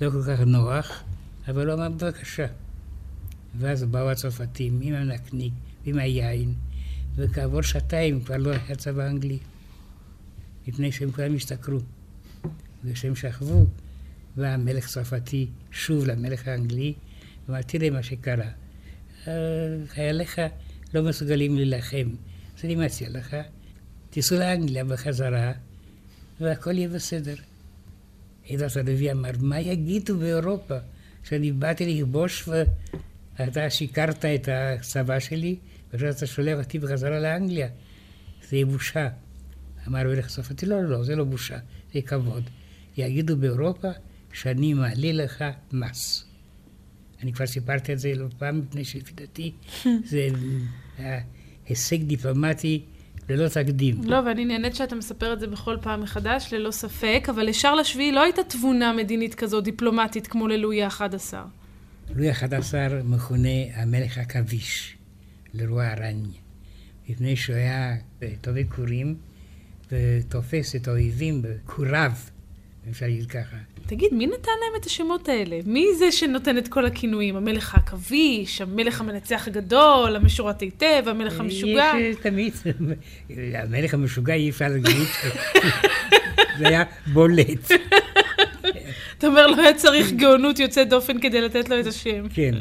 לא 0.00 0.10
כל 0.10 0.22
כך 0.22 0.40
נוח, 0.40 1.02
אבל 1.48 1.70
הוא 1.70 1.74
אמר, 1.74 1.88
בבקשה. 1.88 2.46
ואז 3.58 3.84
באו 3.84 4.10
הצרפתים 4.10 4.78
עם 4.82 4.94
הנקניק 4.94 5.52
ועם 5.84 5.98
היין, 5.98 6.54
וכעבור 7.16 7.62
שעתיים 7.62 8.24
כבר 8.24 8.36
לא 8.36 8.50
היה 8.50 8.76
צבא 8.76 9.06
אנגלי, 9.06 9.38
מפני 10.68 10.92
שהם 10.92 11.10
כולם 11.10 11.34
השתכרו. 11.34 11.78
וכשהם 12.84 13.14
שכבו, 13.16 13.66
בא 14.36 14.46
המלך 14.46 14.86
צרפתי 14.86 15.46
שוב 15.70 16.06
למלך 16.06 16.48
האנגלי, 16.48 16.94
ואמר, 17.48 17.62
תראה 17.62 17.90
מה 17.90 18.02
שקרה. 18.02 18.50
חייליך 19.86 20.40
לא 20.94 21.02
מסוגלים 21.02 21.56
להילחם, 21.56 22.10
אז 22.58 22.64
אני 22.64 22.76
מציע 22.76 23.08
לך, 23.10 23.36
תיסעו 24.10 24.38
לאנגליה 24.38 24.84
בחזרה, 24.84 25.52
והכל 26.40 26.78
יהיה 26.78 26.88
בסדר. 26.88 27.34
עדת 28.50 28.76
הרביעי 28.76 29.12
אמר, 29.12 29.30
מה 29.40 29.60
יגידו 29.60 30.18
באירופה 30.18 30.74
שאני 31.24 31.52
באתי 31.52 32.02
לכבוש 32.02 32.48
ואתה 33.38 33.70
שיקרת 33.70 34.24
את 34.24 34.48
הצבא 34.52 35.18
שלי, 35.18 35.56
ועכשיו 35.92 36.10
אתה 36.10 36.26
שולח 36.26 36.58
אותי 36.58 36.78
בחזרה 36.78 37.20
לאנגליה? 37.20 37.68
זה 38.48 38.56
יהיה 38.56 38.66
בושה. 38.66 39.08
אמר 39.88 39.98
המלך 39.98 40.26
הצרפתי, 40.26 40.66
לא, 40.66 40.84
לא, 40.84 41.04
זה 41.04 41.16
לא 41.16 41.24
בושה, 41.24 41.58
זה 41.94 42.00
כבוד. 42.02 42.50
יגידו 42.96 43.36
באירופה 43.36 43.88
שאני 44.32 44.74
מעלה 44.74 45.12
לך 45.12 45.44
מס. 45.72 46.24
אני 47.22 47.32
כבר 47.32 47.46
סיפרתי 47.46 47.92
את 47.92 47.98
זה 47.98 48.14
לא 48.14 48.26
פעם, 48.38 48.58
מפני 48.58 48.84
שלפי 48.84 49.12
דעתי 49.12 49.52
זה 50.10 50.28
הישג 51.68 52.02
דיפלומטי 52.02 52.82
ללא 53.28 53.48
תקדים. 53.48 54.00
לא, 54.04 54.16
ואני 54.26 54.44
נהנית 54.44 54.74
שאתה 54.74 54.94
מספר 54.94 55.32
את 55.32 55.40
זה 55.40 55.46
בכל 55.46 55.76
פעם 55.82 56.02
מחדש, 56.02 56.54
ללא 56.54 56.70
ספק, 56.70 57.26
אבל 57.30 57.42
לשארל 57.42 57.78
השביעי 57.78 58.12
לא 58.12 58.22
הייתה 58.22 58.42
תבונה 58.44 58.92
מדינית 58.92 59.34
כזו 59.34 59.60
דיפלומטית 59.60 60.26
כמו 60.26 60.48
ללואי 60.48 60.82
ה-11. 60.82 61.34
לואי 62.16 62.30
ה-11 62.30 62.74
מכונה 63.04 63.48
המלך 63.74 64.18
הכביש, 64.18 64.96
לרוע 65.54 65.86
הרניה, 65.86 66.40
מפני 67.08 67.36
שהוא 67.36 67.56
היה 67.56 67.96
טובי 68.40 68.64
כורים 68.68 69.16
ותופס 69.92 70.76
את 70.76 70.88
האויבים 70.88 71.42
בכוריו 71.42 72.12
אפשר 72.90 73.06
להגיד 73.06 73.30
ככה. 73.30 73.56
תגיד, 73.86 74.14
מי 74.14 74.26
נתן 74.26 74.52
להם 74.60 74.80
את 74.80 74.86
השמות 74.86 75.28
האלה? 75.28 75.58
מי 75.66 75.86
זה 75.98 76.12
שנותן 76.12 76.58
את 76.58 76.68
כל 76.68 76.86
הכינויים? 76.86 77.36
המלך 77.36 77.74
העכביש, 77.74 78.60
המלך 78.60 79.00
המנצח 79.00 79.48
הגדול, 79.48 80.16
המשורת 80.16 80.60
היטב, 80.60 81.02
המלך 81.06 81.40
המשוגע? 81.40 81.92
יש 82.00 82.16
תמיד, 82.16 82.54
המלך 83.54 83.94
המשוגע 83.94 84.34
אי 84.34 84.50
אפשר 84.50 84.68
להגיד, 84.68 85.08
זה 86.58 86.68
היה 86.68 86.84
בולט. 87.06 87.70
אתה 89.18 89.26
אומר, 89.26 89.46
לא 89.46 89.62
היה 89.62 89.74
צריך 89.74 90.12
גאונות 90.12 90.58
יוצאת 90.58 90.88
דופן 90.88 91.20
כדי 91.20 91.40
לתת 91.40 91.68
לו 91.68 91.80
את 91.80 91.86
השם. 91.86 92.28
כן. 92.34 92.54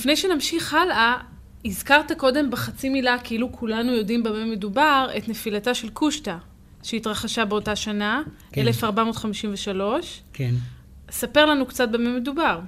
לפני 0.00 0.16
שנמשיך 0.16 0.74
הלאה, 0.74 1.16
הזכרת 1.64 2.12
קודם 2.12 2.50
בחצי 2.50 2.88
מילה, 2.88 3.16
כאילו 3.24 3.52
כולנו 3.52 3.92
יודעים 3.92 4.22
במה 4.22 4.44
מדובר, 4.44 5.10
את 5.16 5.28
נפילתה 5.28 5.74
של 5.74 5.90
קושטא, 5.90 6.36
שהתרחשה 6.82 7.44
באותה 7.44 7.76
שנה, 7.76 8.22
כן. 8.52 8.60
1453. 8.60 10.22
כן. 10.32 10.54
ספר 11.10 11.46
לנו 11.46 11.66
קצת 11.66 11.88
במה 11.88 12.20
מדובר. 12.20 12.60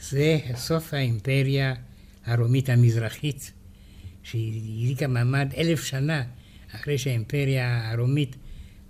זה 0.00 0.38
סוף 0.54 0.94
האימפריה 0.94 1.74
הרומית 2.26 2.68
המזרחית, 2.68 3.52
שהחזיקה 4.22 5.06
מעמד 5.06 5.48
אלף 5.56 5.84
שנה 5.84 6.22
אחרי 6.74 6.98
שהאימפריה 6.98 7.90
הרומית 7.92 8.36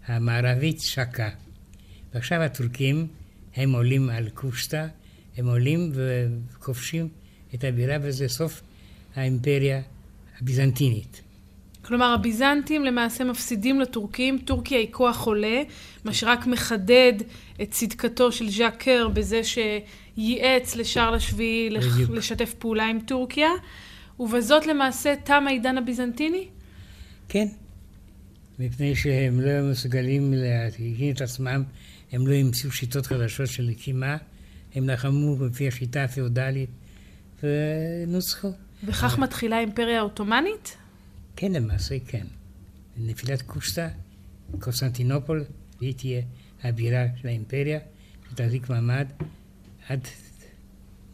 המערבית 0.07 0.81
שקעה. 0.81 1.31
ועכשיו 2.15 2.43
הטורקים, 2.43 3.07
הם 3.57 3.73
עולים 3.73 4.11
על 4.11 4.29
קושטא, 4.29 4.87
הם 5.39 5.47
עולים 5.47 5.93
וכובשים 5.95 7.09
את 7.55 7.65
הבירה, 7.65 7.97
וזה 8.03 8.29
סוף 8.29 8.63
האימפריה 9.17 9.81
הביזנטינית. 10.41 11.23
כלומר, 11.83 12.15
הביזנטים 12.15 12.85
למעשה 12.85 13.25
מפסידים 13.25 13.81
לטורקים, 13.81 14.39
טורקיה 14.45 14.79
היא 14.79 14.89
כוח 14.91 15.27
עולה, 15.27 15.63
מה 16.05 16.13
שרק 16.13 16.47
מחדד 16.47 17.13
את 17.63 17.71
צדקתו 17.71 18.33
של 18.33 18.51
ז'אק 18.51 18.77
קר 18.83 19.09
בזה 19.09 19.41
שייעץ 19.45 20.77
לשארל 20.77 21.15
השביעי 21.15 21.71
לח-. 21.71 22.11
לשתף 22.11 22.55
פעולה 22.59 22.87
עם 22.87 23.01
טורקיה, 23.01 23.51
ובזאת 24.21 24.67
למעשה 24.67 25.15
תם 25.25 25.45
העידן 25.47 25.79
הביזנטיני? 25.79 26.49
כן, 27.29 27.47
מפני 28.59 28.97
שהם 28.97 29.41
לא 29.41 29.71
מסוגלים 29.71 30.35
להקים 30.37 31.15
את 31.15 31.21
עצמם, 31.21 31.63
הם 32.13 32.27
לא 32.27 32.35
המציאו 32.35 32.73
שיטות 32.73 33.07
חדשות 33.07 33.47
של 33.47 33.71
לחימה, 33.71 34.17
הם 34.75 34.89
לחמו 34.89 35.47
לפי 35.47 35.69
השיטה 35.69 36.05
הפיאודלית 36.05 36.71
ונוצחו. 37.43 38.53
וכך 38.85 39.19
מתחילה 39.19 39.57
האימפריה 39.57 39.99
העות'מאנית? 39.99 40.77
כן, 41.37 41.53
למעשה 41.53 41.97
כן. 42.07 42.27
נפילת 42.97 43.43
קושטא, 43.43 43.89
קונסטנטינופול, 44.61 45.45
היא 45.81 45.95
תהיה 45.95 46.23
הבירה 46.63 47.05
של 47.21 47.29
האימפריה, 47.29 47.79
שתחזיק 48.31 48.71
מעמד 48.71 49.07
עד 49.89 50.01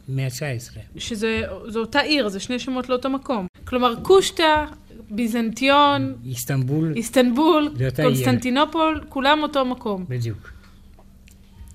המאה 0.09 0.25
ה-19. 0.25 0.99
שזו 0.99 1.27
אותה 1.75 1.99
עיר, 1.99 2.29
זה 2.29 2.39
שני 2.39 2.59
שמות 2.59 2.89
לאותו 2.89 3.09
מקום. 3.09 3.47
כלומר, 3.63 3.93
קושטא, 4.01 4.65
ביזנטיון, 5.09 6.15
איסטנבול, 6.25 6.93
איסטנבול, 6.95 7.67
אותה 7.85 8.01
עיר. 8.01 8.11
קונסטנטינופול, 8.11 9.03
כולם 9.09 9.39
אותו 9.43 9.65
מקום. 9.65 10.05
בדיוק. 10.09 10.51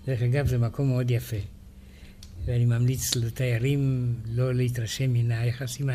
דרך 0.07 0.23
אגב, 0.23 0.47
זה 0.47 0.59
מקום 0.59 0.89
מאוד 0.89 1.11
יפה. 1.11 1.37
ואני 2.45 2.65
ממליץ 2.65 3.17
לתיירים 3.17 4.15
לא 4.27 4.55
להתרשם 4.55 5.13
מן 5.13 5.31
היחסים 5.31 5.91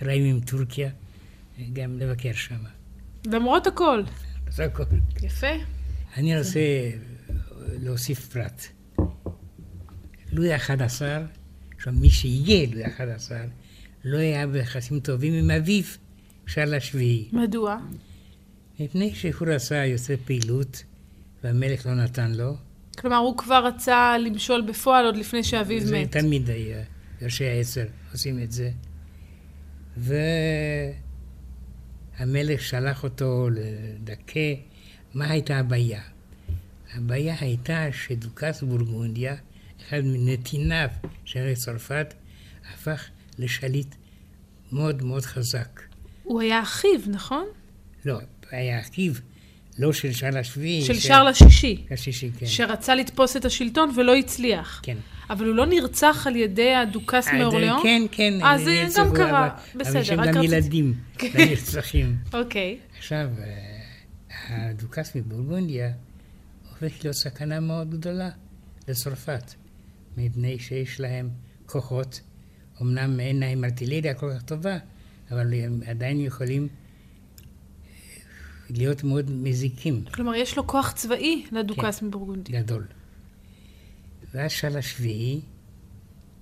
הרעים 0.00 0.24
עם 0.24 0.40
טורקיה, 0.40 0.90
גם 1.72 1.98
לבקר 1.98 2.32
שם. 2.32 2.64
למרות 3.26 3.66
הכל. 3.66 4.02
זה 4.50 4.64
הכל. 4.64 4.84
יפה. 5.22 5.46
אני 6.16 6.38
רוצה 6.38 6.60
להוסיף 7.82 8.28
פרט. 8.28 8.66
לואי 10.32 10.52
ה-11, 10.52 11.02
עכשיו 11.76 11.92
מי 11.92 12.10
שיהיה 12.10 12.66
לואי 12.72 12.84
ה-11, 12.84 13.30
לא 14.04 14.18
היה 14.18 14.46
ביחסים 14.46 15.00
טובים 15.00 15.32
עם 15.34 15.50
אביו, 15.50 15.84
שארל 16.46 16.74
השביעי. 16.74 17.28
מדוע? 17.32 17.78
מפני 18.80 19.14
שהוא 19.14 19.48
רצה 19.48 19.86
יוצא 19.86 20.14
פעילות, 20.24 20.84
והמלך 21.44 21.86
לא 21.86 21.94
נתן 21.94 22.30
לו. 22.32 22.56
כלומר, 22.98 23.16
הוא 23.16 23.36
כבר 23.36 23.66
רצה 23.66 24.18
למשול 24.18 24.60
בפועל 24.60 25.06
עוד 25.06 25.16
לפני 25.16 25.44
שאביו 25.44 25.80
זה 25.80 25.98
מת. 25.98 26.12
תמיד 26.12 26.50
היה, 26.50 26.82
ראשי 27.22 27.44
העצר 27.44 27.86
עושים 28.12 28.42
את 28.42 28.52
זה. 28.52 28.70
והמלך 32.18 32.60
שלח 32.60 33.04
אותו 33.04 33.48
לדכא. 33.50 34.54
מה 35.14 35.30
הייתה 35.30 35.58
הבעיה? 35.58 36.02
הבעיה 36.94 37.36
הייתה 37.40 37.86
שדוכס 37.92 38.62
בורגונדיה, 38.62 39.36
אחד 39.80 40.00
מנתיניו 40.04 40.88
של 41.24 41.54
צרפת, 41.54 42.14
הפך 42.74 43.08
לשליט 43.38 43.94
מאוד 44.72 45.02
מאוד 45.02 45.22
חזק. 45.24 45.80
הוא 46.22 46.40
היה 46.40 46.62
אחיו, 46.62 47.00
נכון? 47.06 47.46
לא, 48.04 48.18
היה 48.50 48.80
אחיו, 48.80 49.12
לא 49.80 49.92
של 49.92 50.12
שארל 50.12 50.36
השביעי. 50.36 50.82
של 50.84 50.94
שארל 50.94 51.26
השישי, 51.28 51.84
השישי, 51.90 52.30
כן. 52.38 52.46
שרצה 52.46 52.94
לתפוס 52.94 53.36
את 53.36 53.44
השלטון 53.44 53.90
ולא 53.96 54.14
הצליח. 54.16 54.80
כן. 54.82 54.96
אבל 55.30 55.46
הוא 55.46 55.54
לא 55.54 55.66
נרצח 55.66 56.26
על 56.26 56.36
ידי 56.36 56.74
הדוכס 56.74 57.28
אה, 57.28 57.38
מאורליאון? 57.38 57.80
כן, 57.82 58.02
כן. 58.12 58.32
אה, 58.42 58.58
זה 58.58 58.86
גם 58.96 59.14
קרה. 59.16 59.46
אבל- 59.46 59.80
בסדר, 59.80 59.92
אבל 59.92 60.00
יש 60.02 60.10
רק 60.10 60.34
גם 60.34 60.42
ילדים 60.42 60.94
לנרצחים. 61.34 62.16
אוקיי. 62.34 62.78
עכשיו, 62.98 63.28
אה, 63.38 64.68
הדוכס 64.68 65.16
מבורגונדיה 65.16 65.90
הופך 66.70 67.04
להיות 67.04 67.16
סכנה 67.16 67.60
מאוד 67.60 67.90
גדולה 67.90 68.28
לצרפת, 68.88 69.54
מפני 70.16 70.58
שיש 70.58 71.00
להם 71.00 71.28
כוחות, 71.66 72.20
אמנם 72.82 73.20
אין 73.20 73.40
להם 73.40 73.64
ארטילריה 73.64 74.14
כל 74.14 74.30
כך 74.36 74.42
טובה, 74.42 74.78
אבל 75.30 75.54
הם 75.54 75.80
עדיין 75.86 76.20
יכולים 76.20 76.68
להיות 78.70 79.04
מאוד 79.04 79.30
מזיקים. 79.30 80.04
כלומר, 80.04 80.34
יש 80.34 80.56
לו 80.56 80.66
כוח 80.66 80.92
צבאי 80.92 81.46
לדוכס 81.52 82.02
מבורגונדיה. 82.02 82.62
גדול. 82.62 82.86
ואז 84.34 84.50
שאל 84.50 84.76
השביעי 84.76 85.40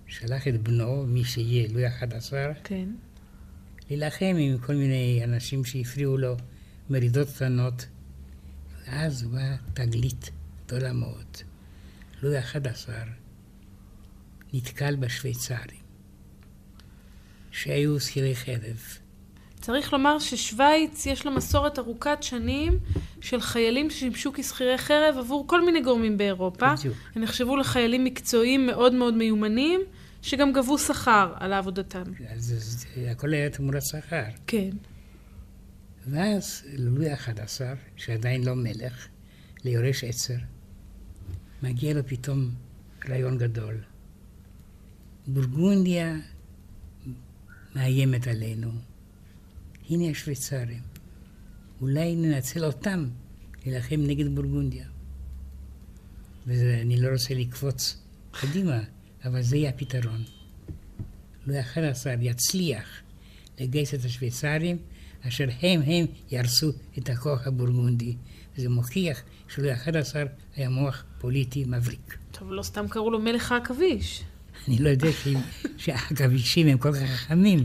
שלח 0.06 0.48
את 0.48 0.62
בנו, 0.62 1.06
מי 1.06 1.24
שיהיה, 1.24 1.68
לואי 1.72 1.86
ה-11, 1.86 2.32
כן. 2.64 2.88
להילחם 3.90 4.36
עם 4.38 4.58
כל 4.58 4.74
מיני 4.74 5.20
אנשים 5.24 5.64
שהפריעו 5.64 6.16
לו, 6.16 6.36
מרידות 6.90 7.28
קטנות. 7.28 7.86
ואז 8.86 9.22
באה 9.22 9.56
תגלית 9.74 10.30
גדולה 10.66 10.92
מאוד. 10.92 11.36
לואי 12.22 12.38
ה-11 12.38 12.88
נתקל 14.52 14.96
בשוויצרים, 14.96 15.80
שהיו 17.50 18.00
שכירי 18.00 18.36
חרב. 18.36 18.98
צריך 19.60 19.92
לומר 19.92 20.18
ששוויץ 20.18 21.06
יש 21.06 21.26
לה 21.26 21.30
מסורת 21.30 21.78
ארוכת 21.78 22.18
שנים 22.20 22.78
של 23.20 23.40
חיילים 23.40 23.90
ששימשו 23.90 24.32
כשכירי 24.32 24.78
חרב 24.78 25.14
עבור 25.18 25.44
כל 25.46 25.64
מיני 25.64 25.80
גורמים 25.80 26.18
באירופה. 26.18 26.74
בדיוק. 26.74 26.96
הם 27.14 27.22
נחשבו 27.22 27.56
לחיילים 27.56 28.04
מקצועיים 28.04 28.66
מאוד 28.66 28.94
מאוד 28.94 29.14
מיומנים, 29.14 29.80
שגם 30.22 30.52
גבו 30.52 30.78
שכר 30.78 31.32
על 31.36 31.52
עבודתם. 31.52 32.02
אז 32.28 32.44
זה, 32.44 32.58
זה, 32.58 33.10
הכל 33.10 33.34
היה 33.34 33.50
תמורת 33.50 33.82
שכר. 33.82 34.24
כן. 34.46 34.70
ואז 36.06 36.62
לואי 36.78 37.10
ה-11, 37.10 37.60
שעדיין 37.96 38.44
לא 38.44 38.54
מלך, 38.54 39.08
ליורש 39.64 40.04
עצר, 40.04 40.36
מגיע 41.62 41.94
לו 41.94 42.00
פתאום 42.06 42.50
רעיון 43.08 43.38
גדול. 43.38 43.74
בורגונדיה 45.26 46.16
מאיימת 47.74 48.26
עלינו. 48.26 48.70
הנה 49.90 50.10
השוויצרים. 50.10 50.80
אולי 51.80 52.16
ננצל 52.16 52.64
אותם 52.64 53.08
להילחם 53.66 53.96
נגד 53.98 54.34
בורגונדיה. 54.34 54.84
ואני 56.46 57.00
לא 57.00 57.08
רוצה 57.08 57.34
לקפוץ 57.34 57.96
קדימה, 58.30 58.80
אבל 59.24 59.42
זה 59.42 59.56
יהיה 59.56 59.70
הפתרון. 59.70 60.24
לואי 61.46 61.58
ה-11 61.58 62.06
יצליח 62.20 62.88
לגייס 63.60 63.94
את 63.94 64.04
השוויצרים, 64.04 64.78
אשר 65.28 65.46
הם 65.62 65.80
הם 65.82 66.06
יהרסו 66.30 66.70
את 66.98 67.08
הכוח 67.08 67.46
הבורגונדי. 67.46 68.16
וזה 68.56 68.68
מוכיח 68.68 69.22
שלואי 69.48 69.70
ה-11 69.70 70.14
היה 70.56 70.68
מוח 70.68 71.04
פוליטי 71.18 71.64
מבריק. 71.64 72.18
טוב, 72.30 72.52
לא 72.52 72.62
סתם 72.62 72.88
קראו 72.88 73.10
לו 73.10 73.18
מלך 73.18 73.52
העכביש. 73.52 74.24
אני 74.68 74.78
לא 74.78 74.88
יודע 74.88 75.08
שהעכבישים 75.78 76.66
הם 76.66 76.78
כל 76.78 76.92
כך 76.92 77.10
חכמים. 77.10 77.64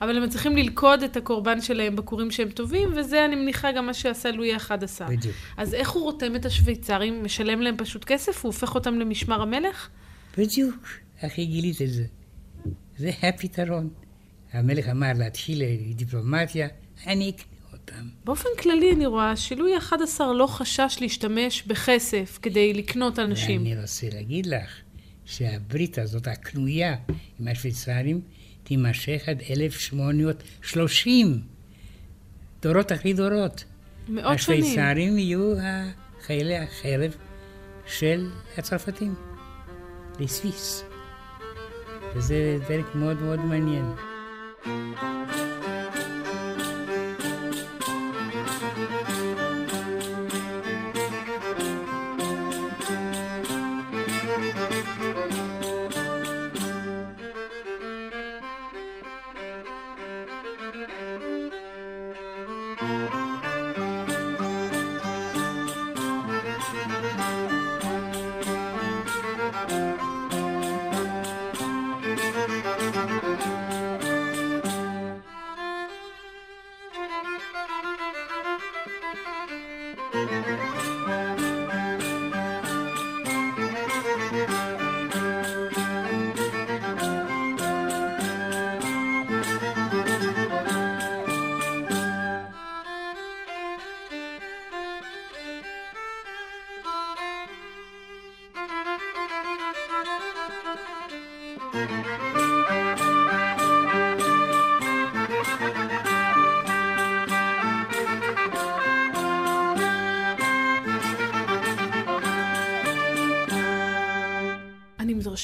אבל 0.00 0.16
הם 0.16 0.22
מצליחים 0.22 0.56
ללכוד 0.56 1.02
את 1.02 1.16
הקורבן 1.16 1.60
שלהם 1.60 1.96
בכורים 1.96 2.30
שהם 2.30 2.48
טובים, 2.50 2.88
וזה, 2.96 3.24
אני 3.24 3.36
מניחה, 3.36 3.72
גם 3.72 3.86
מה 3.86 3.94
שעשה 3.94 4.30
לואי 4.30 4.54
ה-11. 4.54 5.08
בדיוק. 5.08 5.34
אז 5.56 5.74
איך 5.74 5.90
הוא 5.90 6.02
רותם 6.02 6.36
את 6.36 6.46
השוויצרים? 6.46 7.24
משלם 7.24 7.62
להם 7.62 7.76
פשוט 7.76 8.04
כסף? 8.04 8.44
הוא 8.44 8.52
הופך 8.52 8.74
אותם 8.74 8.98
למשמר 8.98 9.42
המלך? 9.42 9.88
בדיוק, 10.38 10.88
אחי 11.20 11.46
גילית 11.46 11.82
את 11.82 11.90
זה. 11.90 12.04
זה 12.98 13.10
הפתרון. 13.22 13.90
המלך 14.52 14.88
אמר 14.88 15.12
להתחיל 15.16 15.62
דיפלומטיה, 15.94 16.68
אני 17.06 17.30
אקנה 17.30 17.60
אותם. 17.72 18.08
באופן 18.24 18.48
כללי 18.62 18.92
אני 18.92 19.06
רואה 19.06 19.36
שלואי 19.36 19.74
ה-11 19.74 20.24
לא 20.34 20.46
חשש 20.46 20.96
להשתמש 21.00 21.62
בכסף 21.66 22.38
כדי 22.42 22.74
לקנות 22.74 23.18
אנשים. 23.18 23.62
ואני 23.62 23.80
רוצה 23.80 24.06
להגיד 24.12 24.46
לך 24.46 24.70
שהברית 25.24 25.98
הזאת, 25.98 26.26
הקנויה 26.26 26.96
עם 27.40 27.48
השוויצרים, 27.48 28.20
תימשך 28.70 29.22
עד 29.26 29.42
1830. 29.50 31.40
דורות 32.62 32.92
אחרי 32.92 33.12
דורות. 33.12 33.64
מאות 34.08 34.38
שנים. 34.38 34.62
השוויצרים 34.62 35.18
יהיו 35.18 35.54
חיילי 36.26 36.56
החרב 36.56 37.16
של 37.86 38.28
הצרפתים, 38.58 39.14
לסוויס. 40.20 40.84
וזה 42.14 42.56
פרק 42.68 42.94
מאוד 42.94 43.22
מאוד 43.22 43.40
מעניין. 43.40 43.84
אני 44.66 45.19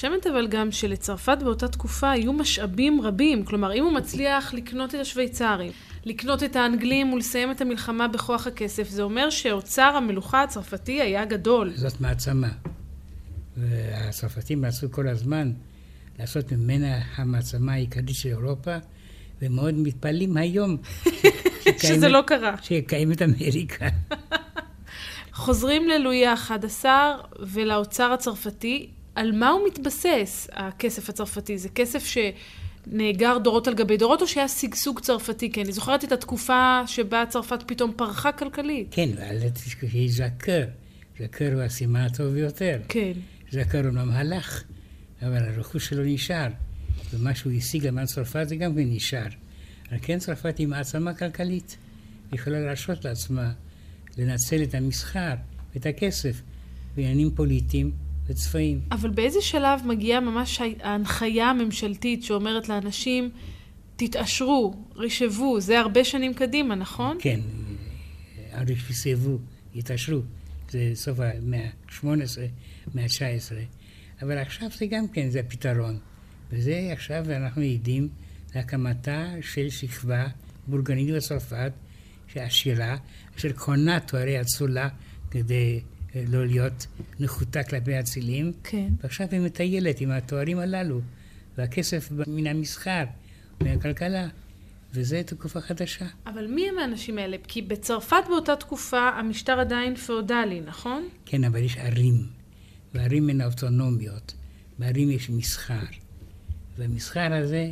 מתרשמת 0.04 0.26
אבל 0.26 0.46
גם 0.46 0.72
שלצרפת 0.72 1.38
באותה 1.44 1.68
תקופה 1.68 2.10
היו 2.10 2.32
משאבים 2.32 3.00
רבים. 3.00 3.44
כלומר, 3.44 3.74
אם 3.74 3.84
הוא 3.84 3.92
מצליח 3.92 4.54
לקנות 4.54 4.94
את 4.94 5.00
השוויצרים, 5.00 5.72
לקנות 6.04 6.42
את 6.42 6.56
האנגלים 6.56 7.12
ולסיים 7.12 7.50
את 7.50 7.60
המלחמה 7.60 8.08
בכוח 8.08 8.46
הכסף, 8.46 8.88
זה 8.88 9.02
אומר 9.02 9.30
שאוצר 9.30 9.82
המלוכה 9.96 10.42
הצרפתי 10.42 11.00
היה 11.00 11.24
גדול. 11.24 11.72
זאת 11.74 12.00
מעצמה. 12.00 12.48
והצרפתים 13.56 14.64
רצו 14.64 14.86
כל 14.90 15.08
הזמן 15.08 15.52
לעשות 16.18 16.52
ממנה 16.52 16.98
המעצמה 17.16 17.72
העיקרית 17.72 18.14
של 18.14 18.28
אירופה, 18.28 18.76
ומאוד 19.42 19.74
מתפלאים 19.74 20.36
היום 20.36 20.76
שזה 21.82 22.08
לא 22.08 22.22
קרה. 22.26 22.54
שקיימת 22.62 23.22
אמריקה. 23.22 23.88
חוזרים 25.32 25.88
ללואי 25.88 26.26
ה-11 26.26 26.84
ולאוצר 27.40 28.12
הצרפתי. 28.12 28.90
על 29.16 29.32
מה 29.32 29.50
הוא 29.50 29.66
מתבסס, 29.66 30.48
הכסף 30.52 31.08
הצרפתי? 31.08 31.58
זה 31.58 31.68
כסף 31.68 32.04
שנאגר 32.06 33.38
דורות 33.38 33.68
על 33.68 33.74
גבי 33.74 33.96
דורות, 33.96 34.22
או 34.22 34.26
שהיה 34.26 34.48
שגשוג 34.48 35.00
צרפתי? 35.00 35.52
כי 35.52 35.62
אני 35.62 35.72
זוכרת 35.72 36.04
את 36.04 36.12
התקופה 36.12 36.82
שבה 36.86 37.24
צרפת 37.28 37.62
פתאום 37.66 37.92
פרחה 37.96 38.32
כלכלית. 38.32 38.88
כן, 38.90 39.08
אל 39.18 39.48
תשכחי 39.48 40.08
ז'קר. 40.08 40.64
ז'קר 41.18 41.52
הוא 41.54 41.62
הסימן 41.62 42.00
הטוב 42.00 42.26
ביותר. 42.26 42.80
כן. 42.88 43.12
ז'קר 43.50 43.86
אומנם 43.86 44.10
הלך, 44.10 44.62
אבל 45.22 45.48
הרכוש 45.48 45.88
שלו 45.88 46.04
נשאר. 46.04 46.48
ומה 47.14 47.34
שהוא 47.34 47.52
השיג 47.52 47.86
למען 47.86 48.06
צרפת 48.06 48.48
זה 48.48 48.56
גם 48.56 48.74
כן 48.74 48.84
נשאר. 48.86 49.26
אבל 49.90 49.98
כן 50.02 50.18
צרפת 50.18 50.58
היא 50.58 50.66
מעצמה 50.66 51.14
כלכלית. 51.14 51.76
היא 52.30 52.40
יכולה 52.40 52.60
להרשות 52.60 53.04
לעצמה 53.04 53.52
לנצל 54.18 54.62
את 54.62 54.74
המסחר 54.74 55.34
ואת 55.74 55.86
הכסף 55.86 56.42
בעניינים 56.96 57.30
פוליטיים 57.34 58.05
וצבאיים. 58.26 58.80
אבל 58.90 59.10
באיזה 59.10 59.42
שלב 59.42 59.80
מגיעה 59.84 60.20
ממש 60.20 60.60
ההנחיה 60.82 61.50
הממשלתית 61.50 62.24
שאומרת 62.24 62.68
לאנשים, 62.68 63.30
תתעשרו, 63.96 64.74
רשבו, 64.96 65.60
זה 65.60 65.80
הרבה 65.80 66.04
שנים 66.04 66.34
קדימה, 66.34 66.74
נכון? 66.74 67.18
כן, 67.20 67.40
הרשבו, 68.52 69.38
יתעשרו. 69.74 70.20
זה 70.70 70.90
סוף 70.94 71.18
המאה 71.20 71.66
ה-18, 71.66 72.04
מאה 72.94 73.04
ה-19. 73.04 73.52
אבל 74.22 74.38
עכשיו 74.38 74.68
זה 74.78 74.86
גם 74.86 75.08
כן, 75.08 75.30
זה 75.30 75.40
הפתרון. 75.40 75.98
וזה 76.50 76.88
עכשיו 76.92 77.24
אנחנו 77.30 77.62
עדים 77.62 78.08
להקמתה 78.54 79.26
של 79.40 79.70
שכבה 79.70 80.26
בורגנית 80.66 81.14
בצרפת, 81.14 81.72
שעשירה, 82.32 82.96
אשר 83.38 83.52
קונה 83.52 84.00
תוארי 84.00 84.40
אצולה 84.40 84.88
כדי 85.30 85.80
לא 86.28 86.46
להיות 86.46 86.86
נחותה 87.20 87.62
כלפי 87.62 87.94
האצילים. 87.94 88.52
כן. 88.64 88.88
ועכשיו 89.02 89.26
היא 89.30 89.40
מטיילת 89.40 90.00
עם 90.00 90.10
התוארים 90.10 90.58
הללו, 90.58 91.00
והכסף 91.58 92.08
מן 92.26 92.46
המסחר, 92.46 93.04
מהכלכלה. 93.60 94.28
וזו 94.96 95.16
תקופה 95.26 95.60
חדשה. 95.60 96.06
אבל 96.26 96.46
מי 96.46 96.68
הם 96.68 96.78
האנשים 96.78 97.18
האלה? 97.18 97.36
כי 97.48 97.62
בצרפת 97.62 98.24
באותה 98.28 98.56
תקופה 98.56 99.08
המשטר 99.08 99.60
עדיין 99.60 99.96
פאודלי, 99.96 100.60
נכון? 100.60 101.08
כן, 101.24 101.44
אבל 101.44 101.62
יש 101.62 101.76
ערים, 101.76 102.26
וערים 102.94 103.28
הן 103.28 103.42
אוטונומיות, 103.42 104.34
בערים 104.78 105.10
יש 105.10 105.30
מסחר, 105.30 105.84
והמסחר 106.78 107.32
הזה 107.32 107.70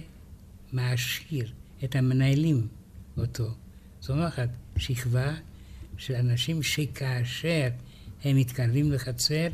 מעשיר 0.73 1.53
את 1.85 1.97
המנהלים 1.97 2.67
אותו. 3.19 3.51
זאת 4.01 4.11
אומרת, 4.11 4.49
שכבה 4.77 5.35
של 5.97 6.15
אנשים 6.15 6.63
שכאשר 6.63 7.69
הם 8.25 8.37
מתקרבים 8.37 8.93
לחצר, 8.93 9.47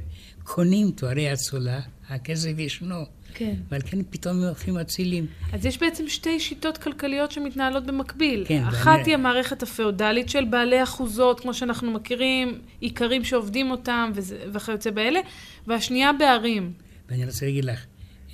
קונים 0.45 0.91
תוארי 0.91 1.33
אצולה, 1.33 1.81
הכסף 2.09 2.51
ישנו. 2.59 3.05
כן. 3.35 3.55
ועל 3.69 3.81
כן 3.87 3.99
פתאום 4.11 4.37
הם 4.43 4.49
הופכים 4.49 4.79
אצילים. 4.79 5.27
אז 5.53 5.67
יש 5.67 5.79
בעצם 5.79 6.09
שתי 6.09 6.41
שיטות 6.41 6.79
כלכליות 6.79 7.31
שמתנהלות 7.33 7.87
במקביל. 7.87 8.45
כן, 8.49 8.63
אחת 8.65 8.87
ואני- 8.87 9.03
היא 9.07 9.15
המערכת 9.15 9.63
הפאודלית 9.63 10.29
של 10.29 10.45
בעלי 10.45 10.83
אחוזות, 10.83 11.41
כמו 11.41 11.55
שאנחנו 11.55 11.91
מכירים, 11.93 12.61
איכרים 12.83 13.25
שעובדים 13.25 13.71
אותם 13.71 14.11
וזה- 14.15 14.45
וכיוצא 14.53 14.91
באלה, 14.91 15.21
והשנייה 15.67 16.11
בערים. 16.19 16.73
ואני 17.09 17.27
רוצה 17.27 17.47
להגיד 17.47 17.65
לך, 17.65 17.85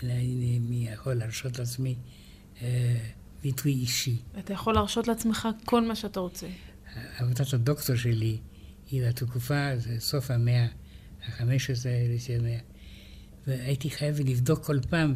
מי 0.02 0.88
יכול 0.94 1.14
להרשות 1.14 1.58
לעצמי 1.58 1.94
אה, 2.62 2.96
ביטוי 3.42 3.72
אישי. 3.72 4.16
אתה 4.38 4.52
יכול 4.52 4.74
להרשות 4.74 5.08
לעצמך 5.08 5.48
כל 5.64 5.82
מה 5.86 5.94
שאתה 5.94 6.20
רוצה. 6.20 6.46
עבודת 7.18 7.52
הדוקטור 7.54 7.96
שלי 7.96 8.36
היא 8.90 9.02
לתקופה, 9.02 9.76
זה 9.76 10.00
סוף 10.00 10.30
המאה 10.30 10.66
ה-15, 11.26 11.42
ראשי 12.12 12.34
המאה. 12.34 12.58
והייתי 13.46 13.90
חייב 13.90 14.20
לבדוק 14.20 14.64
כל 14.64 14.80
פעם 14.90 15.14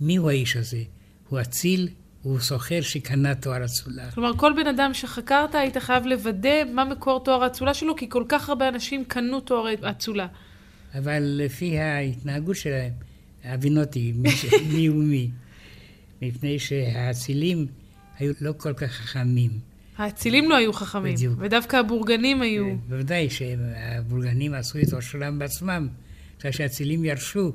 מיהו 0.00 0.28
האיש 0.28 0.56
הזה. 0.56 0.82
הוא 1.28 1.40
אציל 1.40 1.88
הוא 2.22 2.40
סוחר 2.40 2.80
שקנה 2.80 3.34
תואר 3.34 3.64
אצולה. 3.64 4.10
כלומר, 4.10 4.36
כל 4.36 4.52
בן 4.56 4.66
אדם 4.66 4.94
שחקרת, 4.94 5.54
היית 5.54 5.76
חייב 5.76 6.06
לוודא 6.06 6.64
מה 6.74 6.84
מקור 6.84 7.24
תואר 7.24 7.42
האצולה 7.42 7.74
שלו, 7.74 7.96
כי 7.96 8.08
כל 8.08 8.24
כך 8.28 8.48
הרבה 8.48 8.68
אנשים 8.68 9.04
קנו 9.04 9.40
תואר 9.40 9.74
אצולה. 9.90 10.26
אבל 10.94 11.22
לפי 11.22 11.78
ההתנהגות 11.78 12.56
שלהם, 12.56 12.92
הבינותי 13.44 14.12
מי 14.12 14.28
מי 14.74 14.86
הוא 14.86 15.04
מי. 15.04 15.30
מפני 16.22 16.58
שהאצילים 16.58 17.66
היו 18.18 18.32
לא 18.40 18.52
כל 18.56 18.72
כך 18.72 18.90
חכמים. 18.90 19.50
האצילים 20.00 20.50
לא 20.50 20.56
היו 20.56 20.72
חכמים, 20.72 21.14
בדיוק. 21.14 21.34
ודווקא 21.38 21.76
הבורגנים 21.76 22.42
היו. 22.42 22.74
בוודאי 22.88 23.30
שהבורגנים 23.30 24.54
עשו 24.54 24.78
את 24.78 24.92
עושרם 24.92 25.38
בעצמם, 25.38 25.88
עכשיו 26.36 26.52
שהאצילים 26.52 27.04
ירשו, 27.04 27.52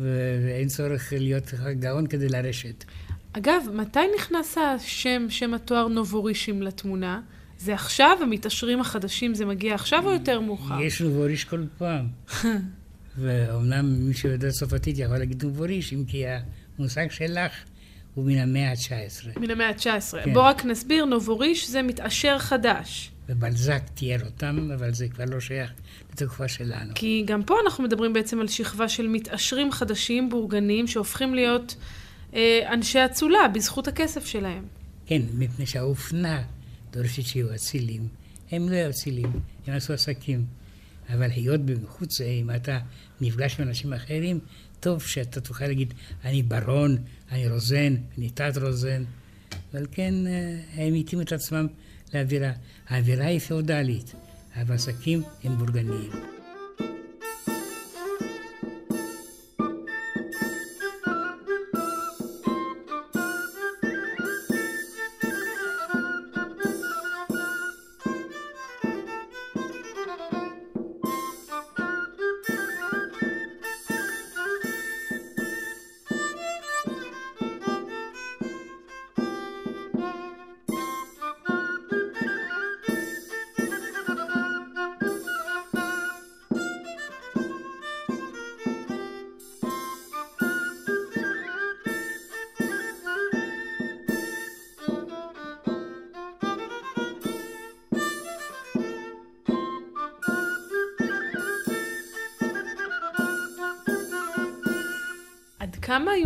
ואין 0.00 0.68
צורך 0.68 1.12
להיות 1.16 1.54
גאון 1.78 2.06
כדי 2.06 2.28
לרשת. 2.28 2.84
אגב, 3.32 3.62
מתי 3.74 3.98
נכנס 4.16 4.58
השם, 4.58 5.26
שם 5.28 5.54
התואר 5.54 5.88
נובורישים 5.88 6.62
לתמונה? 6.62 7.20
זה 7.58 7.74
עכשיו, 7.74 8.18
המתעשרים 8.22 8.80
החדשים, 8.80 9.34
זה 9.34 9.44
מגיע 9.44 9.74
עכשיו 9.74 10.06
או 10.06 10.12
יותר 10.12 10.40
מאוחר? 10.40 10.80
יש 10.80 11.00
נובוריש 11.00 11.44
כל 11.44 11.64
פעם. 11.78 12.06
ואומנם 13.18 13.94
מי 13.98 14.14
שיודע 14.14 14.50
צרפתית 14.50 14.98
יכול 14.98 15.18
להגיד 15.18 15.44
נובוריש, 15.44 15.92
אם 15.92 16.04
כי 16.04 16.24
המושג 16.78 17.10
שלך 17.10 17.52
הוא 18.14 18.24
מן 18.24 18.38
המאה 18.38 18.70
ה-19. 18.70 19.40
מן 19.40 19.50
המאה 19.50 19.68
ה-19. 19.68 20.24
כן. 20.24 20.32
בוא 20.34 20.42
רק 20.42 20.64
נסביר, 20.64 21.04
נובוריש 21.04 21.70
זה 21.70 21.82
מתעשר 21.82 22.38
חדש. 22.38 23.10
ובלזק 23.28 23.82
תיאר 23.94 24.24
אותם, 24.24 24.70
אבל 24.74 24.94
זה 24.94 25.08
כבר 25.08 25.24
לא 25.28 25.40
שייך 25.40 25.72
לתקופה 26.12 26.48
שלנו. 26.48 26.92
כי 26.94 27.22
גם 27.26 27.42
פה 27.42 27.56
אנחנו 27.64 27.84
מדברים 27.84 28.12
בעצם 28.12 28.40
על 28.40 28.48
שכבה 28.48 28.88
של 28.88 29.08
מתעשרים 29.08 29.72
חדשים, 29.72 30.30
בורגנים, 30.30 30.86
שהופכים 30.86 31.34
להיות 31.34 31.76
אה, 32.34 32.60
אנשי 32.72 33.04
אצולה 33.04 33.48
בזכות 33.54 33.88
הכסף 33.88 34.26
שלהם. 34.26 34.64
כן, 35.06 35.22
מפני 35.38 35.66
שהאופנה 35.66 36.42
דורשת 36.92 37.22
שיהיו 37.22 37.54
אצילים. 37.54 38.08
הם 38.50 38.68
לא 38.68 38.74
היו 38.76 38.90
אצילים, 38.90 39.32
הם 39.66 39.74
עשו 39.74 39.92
עסקים. 39.92 40.44
אבל 41.08 41.30
היות 41.30 41.60
בחוץ, 41.60 42.20
אם 42.20 42.50
אתה 42.56 42.78
נפגש 43.20 43.60
עם 43.60 43.68
אנשים 43.68 43.92
אחרים, 43.92 44.40
טוב 44.84 45.02
שאתה 45.02 45.40
תוכל 45.40 45.66
להגיד, 45.66 45.94
אני 46.24 46.42
ברון, 46.42 46.96
אני 47.32 47.48
רוזן, 47.48 47.94
אני 48.18 48.30
תת 48.30 48.52
רוזן. 48.60 49.04
ועל 49.72 49.86
כן 49.92 50.14
אה, 50.26 50.60
הם 50.74 50.94
התאימו 50.94 51.22
את 51.22 51.32
עצמם 51.32 51.66
לאווירה. 52.14 52.52
האווירה 52.88 53.26
היא 53.26 53.38
פאודלית, 53.38 54.14
אבל 54.56 54.72
העסקים 54.72 55.22
הם 55.44 55.58
בורגניים. 55.58 56.33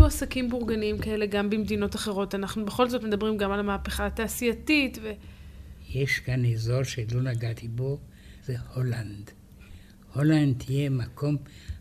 עסקים 0.09 0.51
בורגניים 0.51 0.99
כאלה 0.99 1.27
גם 1.27 1.51
במדינות 1.51 1.97
אחרות? 1.97 2.35
אנחנו 2.35 2.65
בכל 2.65 2.89
זאת 2.89 3.03
מדברים 3.03 3.37
גם 3.37 3.53
על 3.53 3.61
המהפכה 3.61 4.07
התעשייתית, 4.07 4.99
ו... 5.03 5.13
יש 5.89 6.19
כאן 6.19 6.45
אזור 6.45 6.83
שלא 6.83 7.23
נגעתי 7.23 7.69
בו, 7.69 7.99
זה 8.45 8.57
הולנד. 8.75 9.31
הולנד 10.15 10.59
תהיה 10.59 10.91
מקום 10.91 11.37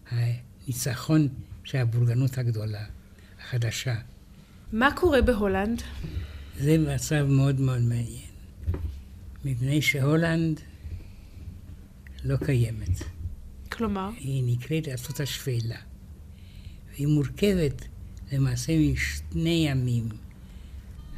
הניצחון 0.09 1.27
של 1.63 1.77
הבורגנות 1.77 2.37
הגדולה, 2.37 2.85
החדשה. 3.41 3.95
מה 4.71 4.89
קורה 4.95 5.21
בהולנד? 5.21 5.81
זה 6.59 6.77
מצב 6.77 7.23
מאוד 7.23 7.59
מאוד 7.59 7.81
מעניין. 7.81 8.27
מפני 9.45 9.81
שהולנד 9.81 10.59
לא 12.23 12.37
קיימת. 12.37 13.03
כלומר, 13.71 14.09
היא 14.17 14.43
נקראת 14.47 14.87
ארצות 14.87 15.19
השפלה. 15.19 15.77
והיא 16.91 17.07
מורכבת 17.07 17.87
למעשה 18.31 18.73
משני 18.91 19.71
עמים, 19.71 20.09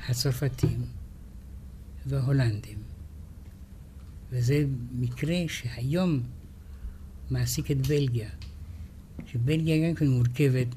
הצרפתים 0.08 0.86
וההולנדים. 2.06 2.78
וזה 4.32 4.66
מקרה 4.92 5.36
שהיום 5.48 6.22
מעסיק 7.30 7.72
את 7.72 7.88
בלגיה, 7.88 8.30
שבלגיה 9.26 9.90
גם 9.90 9.96
כן 9.96 10.08
מורכבת 10.08 10.68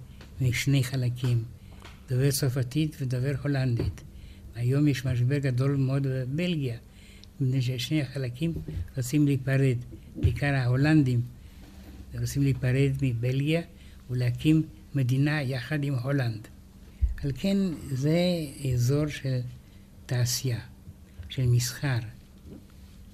משני 0.40 0.84
חלקים, 0.84 1.44
דובר 2.08 2.30
צרפתית 2.30 2.96
ודובר 3.00 3.34
הולנדית. 3.42 4.02
היום 4.54 4.88
יש 4.88 5.06
משבר 5.06 5.38
גדול 5.38 5.76
מאוד 5.76 6.02
בבלגיה, 6.06 6.78
מפני 7.40 7.62
ששני 7.62 8.02
החלקים 8.02 8.52
רוצים 8.96 9.26
להיפרד, 9.26 9.76
בעיקר 10.16 10.54
ההולנדים 10.54 11.20
רוצים 12.20 12.42
להיפרד 12.42 12.90
מבלגיה 13.02 13.60
ולהקים 14.10 14.62
מדינה 14.94 15.42
יחד 15.42 15.84
עם 15.84 15.94
הולנד. 15.94 16.48
על 17.24 17.32
כן 17.34 17.56
זה 17.90 18.18
אזור 18.74 19.06
של 19.06 19.40
תעשייה, 20.06 20.60
של 21.28 21.46
מסחר, 21.46 21.98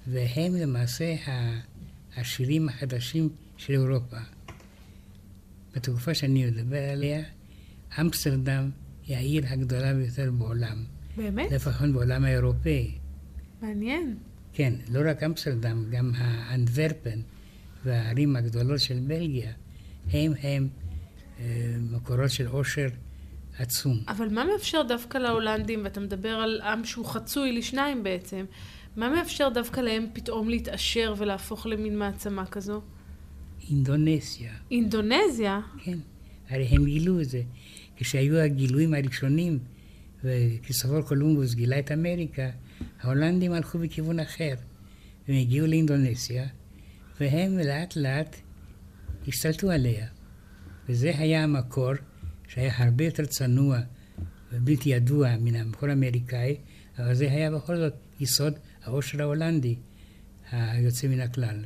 והם 0.07 0.55
למעשה 0.55 1.15
העשירים 2.15 2.69
החדשים 2.69 3.29
של 3.57 3.73
אירופה. 3.73 4.17
בתקופה 5.75 6.13
שאני 6.13 6.45
מדבר 6.45 6.83
עליה, 6.91 7.21
אמסטרדם 8.01 8.69
היא 9.07 9.15
העיר 9.15 9.43
הגדולה 9.47 9.93
ביותר 9.93 10.31
בעולם, 10.31 10.83
באמת? 11.17 11.51
לפחות 11.51 11.89
בעולם 11.89 12.25
האירופאי. 12.25 12.91
מעניין. 13.61 14.17
כן, 14.53 14.73
לא 14.89 15.09
רק 15.09 15.23
אמסטרדם, 15.23 15.85
גם 15.89 16.11
האנדוורפן 16.15 17.19
והערים 17.85 18.35
הגדולות 18.35 18.79
של 18.79 18.99
בלגיה, 18.99 19.51
הם 20.11 20.33
הם 20.41 20.67
מקורות 21.91 22.31
של 22.31 22.47
עושר 22.47 22.87
עצום. 23.59 23.99
אבל 24.07 24.29
מה 24.29 24.45
מאפשר 24.45 24.81
דווקא 24.87 25.17
להולנדים, 25.17 25.83
ואתה 25.83 25.99
מדבר 25.99 26.29
על 26.29 26.61
עם 26.61 26.85
שהוא 26.85 27.05
חצוי 27.05 27.51
לשניים 27.51 28.03
בעצם, 28.03 28.45
מה 28.95 29.09
מאפשר 29.09 29.49
דווקא 29.49 29.79
להם 29.79 30.05
פתאום 30.13 30.49
להתעשר 30.49 31.13
ולהפוך 31.17 31.65
למין 31.65 31.99
מעצמה 31.99 32.45
כזו? 32.45 32.81
אינדונסיה, 33.69 34.51
אינדונזיה? 34.71 35.59
כן, 35.83 35.97
הרי 36.49 36.65
הם 36.65 36.85
גילו 36.85 37.21
את 37.21 37.29
זה. 37.29 37.41
כשהיו 37.97 38.37
הגילויים 38.37 38.93
הראשונים, 38.93 39.59
וכריסטופור 40.23 41.01
קולומבוס 41.01 41.53
גילה 41.53 41.79
את 41.79 41.91
אמריקה, 41.91 42.49
ההולנדים 43.01 43.51
הלכו 43.51 43.79
בכיוון 43.79 44.19
אחר. 44.19 44.53
הם 45.27 45.35
הגיעו 45.35 45.67
לאינדונסיה, 45.67 46.47
והם 47.19 47.57
לאט 47.57 47.95
לאט 47.95 48.35
השתלטו 49.27 49.71
עליה. 49.71 50.07
וזה 50.89 51.11
היה 51.17 51.43
המקור 51.43 51.91
שהיה 52.47 52.73
הרבה 52.77 53.05
יותר 53.05 53.25
צנוע 53.25 53.79
ובלתי 54.53 54.89
ידוע 54.89 55.37
מן 55.39 55.55
המקור 55.55 55.89
האמריקאי, 55.89 56.57
אבל 56.99 57.13
זה 57.13 57.31
היה 57.31 57.51
בכל 57.51 57.77
זאת 57.77 57.93
יסוד 58.19 58.53
העושר 58.83 59.21
ההולנדי 59.21 59.75
היוצא 60.51 61.07
מן 61.07 61.19
הכלל. 61.19 61.65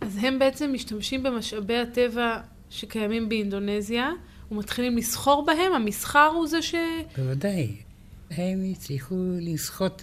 אז 0.00 0.18
הם 0.22 0.38
בעצם 0.38 0.70
משתמשים 0.74 1.22
במשאבי 1.22 1.76
הטבע 1.76 2.40
שקיימים 2.70 3.28
באינדונזיה, 3.28 4.10
ומתחילים 4.50 4.96
לסחור 4.96 5.46
בהם, 5.46 5.72
המסחר 5.72 6.30
הוא 6.34 6.48
זה 6.48 6.62
ש... 6.62 6.74
בוודאי. 7.16 7.76
הם 8.30 8.60
הצליחו 8.72 9.16
לסחוט 9.40 10.02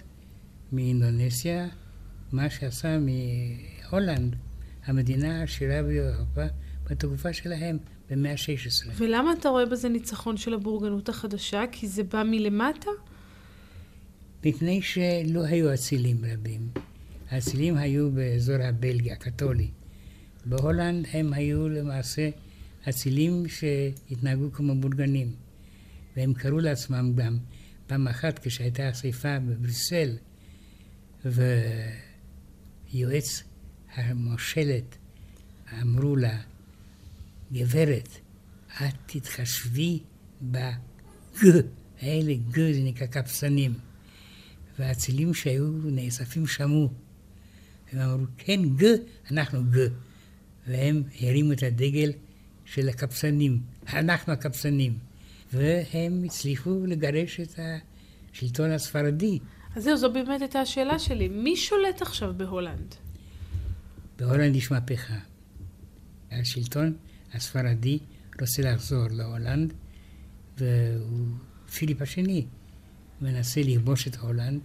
מאינדונסיה 0.72 1.66
מה 2.32 2.50
שעשה 2.50 2.98
מהולנד, 2.98 4.36
המדינה 4.84 5.40
העשירה 5.40 5.82
באירופה 5.82 6.44
בתקופה 6.90 7.32
שלהם, 7.32 7.78
במאה 8.10 8.32
ה-16. 8.32 8.90
ולמה 8.96 9.32
אתה 9.32 9.48
רואה 9.48 9.66
בזה 9.66 9.88
ניצחון 9.88 10.36
של 10.36 10.54
הבורגנות 10.54 11.08
החדשה? 11.08 11.64
כי 11.72 11.88
זה 11.88 12.04
בא 12.04 12.22
מלמטה? 12.26 12.90
מפני 14.44 14.82
שלא 14.82 15.44
היו 15.44 15.74
אצילים 15.74 16.24
רבים. 16.24 16.68
האצילים 17.30 17.76
היו 17.76 18.10
באזור 18.10 18.56
הבלגיה, 18.62 19.12
הקתולי. 19.12 19.70
בהולנד 20.44 21.06
הם 21.12 21.32
היו 21.32 21.68
למעשה 21.68 22.30
אצילים 22.88 23.48
שהתנהגו 23.48 24.52
כמו 24.52 24.74
בורגנים, 24.74 25.32
והם 26.16 26.34
קראו 26.34 26.58
לעצמם 26.58 27.12
גם 27.14 27.38
פעם 27.86 28.08
אחת 28.08 28.38
כשהייתה 28.38 28.90
אספה 28.90 29.38
בבריסל, 29.38 30.16
ויועץ 32.94 33.42
המושלת 33.94 34.96
אמרו 35.82 36.16
לה, 36.16 36.38
גברת, 37.52 38.08
את 38.68 38.94
תתחשבי 39.06 39.98
בג, 40.42 40.72
האלה 42.00 42.34
ג' 42.34 42.72
זה 42.72 42.80
נקרא 42.84 43.06
קפסנים. 43.06 43.74
והאצילים 44.78 45.34
שהיו 45.34 45.66
נאספים 45.84 46.46
שמעו. 46.46 46.88
הם 47.92 48.00
אמרו, 48.00 48.26
כן, 48.38 48.60
ג', 48.76 48.84
אנחנו 49.30 49.62
ג'. 49.62 49.86
והם 50.66 51.02
הרימו 51.20 51.52
את 51.52 51.62
הדגל 51.62 52.12
של 52.64 52.88
הקבצנים, 52.88 53.60
אנחנו 53.92 54.32
הקבצנים. 54.32 54.98
והם 55.52 56.22
הצליחו 56.24 56.86
לגרש 56.86 57.40
את 57.40 57.58
השלטון 58.32 58.70
הספרדי. 58.70 59.38
אז 59.76 59.84
זהו, 59.84 59.96
זו 59.96 60.12
באמת 60.12 60.40
הייתה 60.40 60.60
השאלה 60.60 60.98
שלי. 60.98 61.28
מי 61.28 61.56
שולט 61.56 62.02
עכשיו 62.02 62.34
בהולנד? 62.36 62.94
בהולנד 64.18 64.56
יש 64.56 64.70
מהפכה. 64.70 65.14
השלטון 66.30 66.94
הספרדי 67.34 67.98
רוצה 68.40 68.62
לחזור 68.62 69.06
להולנד, 69.10 69.72
והוא, 70.58 71.26
פיליפ 71.72 72.02
השני, 72.02 72.46
מנסה 73.20 73.60
לכבוש 73.62 74.08
את 74.08 74.16
הולנד, 74.16 74.60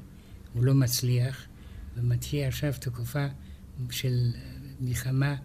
הוא 0.54 0.64
לא 0.64 0.74
מצליח, 0.74 1.46
ומתחיל 1.98 2.44
עכשיו 2.44 2.74
תקופה 2.80 3.28
של 3.92 4.32
מלחמה 4.80 5.36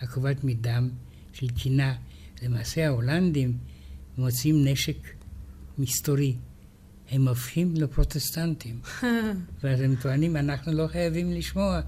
עקובת 0.00 0.44
מדם, 0.44 0.90
של 1.32 1.48
קינה. 1.48 1.96
למעשה 2.42 2.86
ההולנדים 2.86 3.58
מוצאים 4.18 4.64
נשק 4.64 5.08
מסתורי. 5.78 6.36
הם 7.10 7.28
הופכים 7.28 7.74
לפרוטסטנטים. 7.74 8.80
ואז 9.62 9.80
הם 9.80 9.94
טוענים, 10.02 10.36
אנחנו 10.36 10.72
לא 10.72 10.86
חייבים 10.86 11.30
לשמוע 11.32 11.80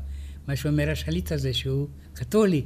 מה 0.49 0.57
שאומר 0.57 0.91
השליט 0.91 1.33
הזה, 1.33 1.55
שהוא 1.55 1.89
קתולי. 2.15 2.65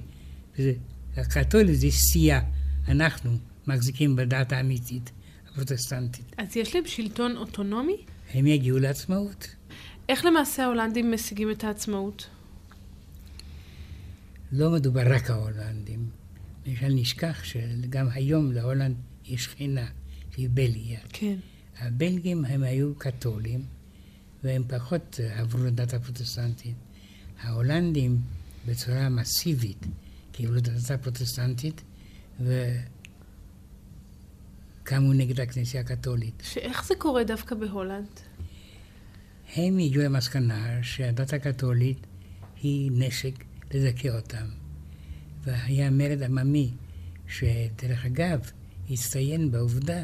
וזה, 0.59 0.72
הקתולי 1.17 1.75
זה 1.75 1.91
סייע. 1.91 2.41
אנחנו 2.89 3.39
מחזיקים 3.67 4.17
בדת 4.17 4.53
האמיתית, 4.53 5.11
הפרוטסטנטית. 5.49 6.25
אז 6.37 6.57
יש 6.57 6.75
להם 6.75 6.85
שלטון 6.87 7.37
אוטונומי? 7.37 7.97
הם 8.35 8.47
יגיעו 8.47 8.79
לעצמאות. 8.79 9.55
איך 10.09 10.25
למעשה 10.25 10.65
ההולנדים 10.65 11.12
משיגים 11.12 11.51
את 11.51 11.65
העצמאות? 11.65 12.29
לא 14.53 14.71
מדובר 14.71 15.15
רק 15.15 15.31
ההולנדים. 15.31 16.09
למשל 16.67 16.89
נשכח 16.89 17.45
שגם 17.45 18.09
היום 18.12 18.53
להולנד 18.53 18.97
יש 19.25 19.45
שכנה, 19.45 19.87
שהיא 20.35 20.49
בלגיה. 20.53 21.01
כן. 21.09 21.37
הבלגים 21.79 22.45
הם 22.45 22.62
היו 22.62 22.95
קתולים, 22.95 23.65
והם 24.45 24.62
פחות 24.69 25.21
עברו 25.35 25.65
לדת 25.65 25.95
הפרוטסטנטית. 25.95 26.75
ההולנדים 27.43 28.19
בצורה 28.67 29.09
מסיבית 29.09 29.87
קיבלו 30.37 30.59
את 30.59 30.68
הדת 30.68 30.91
הפרוטסטנטית, 30.91 31.82
וקמו 32.41 32.72
נגד 35.12 35.41
הכנסייה 35.41 35.82
הקתולית. 35.82 36.43
שאיך 36.47 36.85
זה 36.85 36.95
קורה 36.99 37.24
דווקא 37.24 37.55
בהולנד? 37.55 38.20
הם 39.57 39.78
הגיעו 39.78 40.05
למסקנה 40.05 40.82
שהדת 40.82 41.32
הקתולית 41.32 42.07
היא 42.62 42.91
נשק 42.95 43.35
לדכא 43.74 44.09
אותם. 44.09 44.47
והיה 45.45 45.91
מרד 45.91 46.22
עממי, 46.22 46.70
שדרך 47.28 48.05
אגב, 48.05 48.51
הצטיין 48.91 49.51
בעובדה 49.51 50.03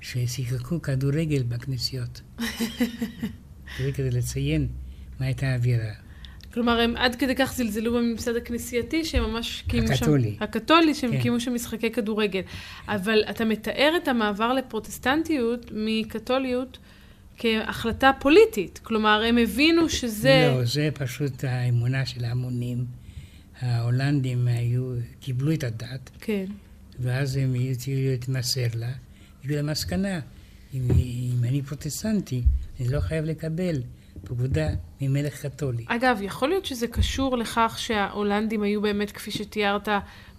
ששיחקו 0.00 0.82
כדורגל 0.82 1.42
בכנסיות. 1.42 2.20
זה 3.78 3.92
כדי 3.94 4.10
לציין 4.10 4.68
מה 5.20 5.26
הייתה 5.26 5.46
האווירה. 5.46 6.03
כלומר, 6.54 6.80
הם 6.80 6.96
עד 6.96 7.14
כדי 7.14 7.34
כך 7.34 7.54
זלזלו 7.54 7.92
בממסד 7.92 8.36
הכנסייתי, 8.36 9.04
שהם 9.04 9.22
ממש 9.30 9.64
קיימו 9.68 9.86
שם... 9.86 9.94
הקתולי. 9.94 10.36
הקתולי, 10.40 10.94
שהם 10.94 11.12
כן. 11.12 11.20
קיימו 11.22 11.40
שם 11.40 11.54
משחקי 11.54 11.90
כדורגל. 11.90 12.40
אבל 12.88 13.24
אתה 13.30 13.44
מתאר 13.44 13.92
את 14.02 14.08
המעבר 14.08 14.52
לפרוטסטנטיות 14.52 15.70
מקתוליות 15.74 16.78
כהחלטה 17.38 18.10
פוליטית. 18.20 18.80
כלומר, 18.82 19.22
הם 19.28 19.38
הבינו 19.38 19.88
שזה... 19.88 20.54
לא, 20.56 20.64
זה 20.64 20.88
פשוט 20.94 21.44
האמונה 21.44 22.06
של 22.06 22.24
ההמונים. 22.24 22.84
ההולנדים 23.60 24.48
היו, 24.48 24.94
קיבלו 25.20 25.52
את 25.52 25.64
הדת, 25.64 26.10
כן. 26.20 26.44
ואז 27.00 27.36
הם 27.36 27.54
התחילו 27.54 28.10
להתמסר 28.10 28.66
לה, 28.74 28.92
הגיעו 29.44 29.58
למסקנה, 29.62 30.20
אם, 30.74 30.82
אם 30.90 31.44
אני 31.44 31.62
פרוטסטנטי, 31.62 32.42
אני 32.80 32.88
לא 32.88 33.00
חייב 33.00 33.24
לקבל 33.24 33.82
פקודה 34.24 34.68
ממלך 35.00 35.46
קתולי. 35.46 35.84
אגב, 35.88 36.18
יכול 36.22 36.48
להיות 36.48 36.64
שזה 36.64 36.86
קשור 36.86 37.38
לכך 37.38 37.74
שההולנדים 37.78 38.62
היו 38.62 38.82
באמת, 38.82 39.10
כפי 39.12 39.30
שתיארת, 39.30 39.88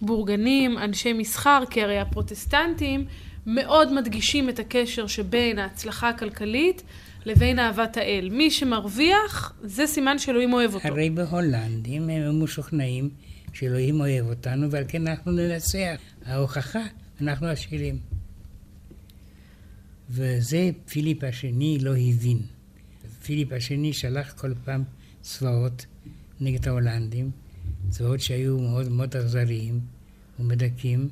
בורגנים, 0.01 0.77
אנשי 0.77 1.13
מסחר, 1.13 1.63
כי 1.69 1.83
הרי 1.83 1.99
הפרוטסטנטים 1.99 3.05
מאוד 3.45 3.93
מדגישים 3.93 4.49
את 4.49 4.59
הקשר 4.59 5.07
שבין 5.07 5.59
ההצלחה 5.59 6.09
הכלכלית 6.09 6.83
לבין 7.25 7.59
אהבת 7.59 7.97
האל. 7.97 8.29
מי 8.31 8.51
שמרוויח, 8.51 9.53
זה 9.63 9.88
סימן 9.88 10.19
שאלוהים 10.19 10.53
אוהב 10.53 10.73
אותו. 10.73 10.88
הרי 10.88 11.09
בהולנדים 11.09 12.09
הם 12.09 12.43
משוכנעים 12.43 13.09
שאלוהים 13.53 13.99
אוהב 13.99 14.25
אותנו, 14.29 14.71
ועל 14.71 14.83
כן 14.88 15.07
אנחנו 15.07 15.31
ננצח. 15.31 15.95
ההוכחה, 16.25 16.83
אנחנו 17.21 17.47
עשירים. 17.47 17.99
וזה 20.09 20.69
פיליפ 20.89 21.23
השני 21.23 21.77
לא 21.81 21.91
הבין. 21.91 22.55
פיליפ 23.26 23.53
השני 23.53 23.93
שלח 23.93 24.34
כל 24.34 24.53
פעם 24.63 24.84
צבאות 25.21 25.86
נגד 26.41 26.67
ההולנדים, 26.67 27.32
צבאות 27.89 28.19
שהיו 28.19 28.59
מאוד 28.59 28.89
מאוד 28.89 29.15
אכזריים 29.15 29.80
ומדכאים, 30.39 31.09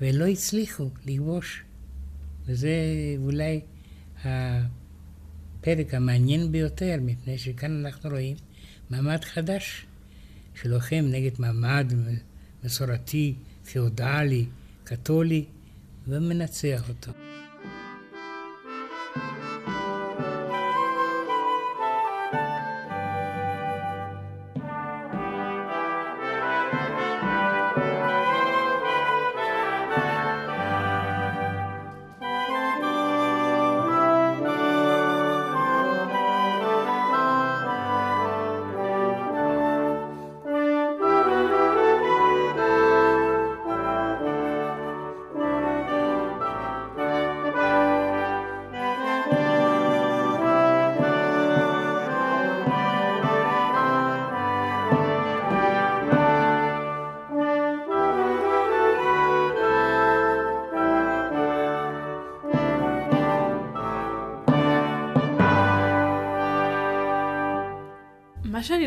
ולא 0.00 0.26
הצליחו 0.26 0.90
לכבוש. 1.06 1.62
וזה 2.46 2.74
אולי 3.18 3.60
הפרק 4.24 5.94
המעניין 5.94 6.52
ביותר, 6.52 6.96
מפני 7.00 7.38
שכאן 7.38 7.84
אנחנו 7.86 8.10
רואים 8.10 8.36
מעמד 8.90 9.24
חדש 9.24 9.86
שלוחם 10.54 11.04
נגד 11.10 11.30
מעמד 11.38 11.92
מסורתי, 12.64 13.34
פיאודלי, 13.64 14.46
קתולי, 14.84 15.44
ומנצח 16.08 16.88
אותו. 16.88 17.25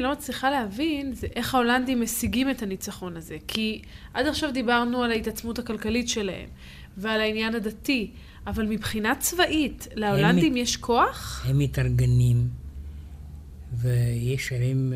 לא 0.10 0.16
מצליחה 0.16 0.50
להבין 0.50 1.14
זה 1.14 1.28
איך 1.36 1.56
ההולנדים 1.56 2.02
משיגים 2.02 2.50
את 2.50 2.62
הניצחון 2.62 3.18
הזה. 3.18 3.38
כי 3.48 3.82
עד 4.14 4.28
עכשיו 4.28 4.54
דיברנו 4.54 5.04
על 5.04 5.12
ההתעצמות 5.12 5.60
הכלכלית 5.60 6.10
שלהם 6.10 6.50
ועל 6.98 7.22
העניין 7.22 7.56
הדתי, 7.56 8.12
אבל 8.48 8.66
מבחינה 8.66 9.16
צבאית, 9.16 9.88
להולנדים 9.96 10.58
יש 10.58 10.78
כוח? 10.78 11.46
הם 11.50 11.60
מתארגנים, 11.60 12.50
ויש 13.74 14.52
ערים 14.52 14.94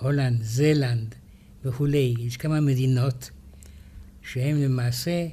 הולנד, 0.00 0.42
זלנד 0.42 1.14
וכולי, 1.64 2.14
יש 2.18 2.36
כמה 2.36 2.60
מדינות 2.60 3.30
שהם 4.22 4.56
למעשה 4.56 5.26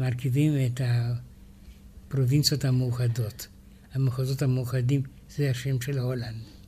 מרכיבים 0.00 0.52
את 0.66 0.80
הפרובינציות 0.84 2.64
המאוחדות. 2.64 3.46
המחוזות 3.92 4.42
המאוחדים 4.42 5.02
זה 5.36 5.50
השם 5.50 5.80
של 5.80 5.98
הולנד. 5.98 6.59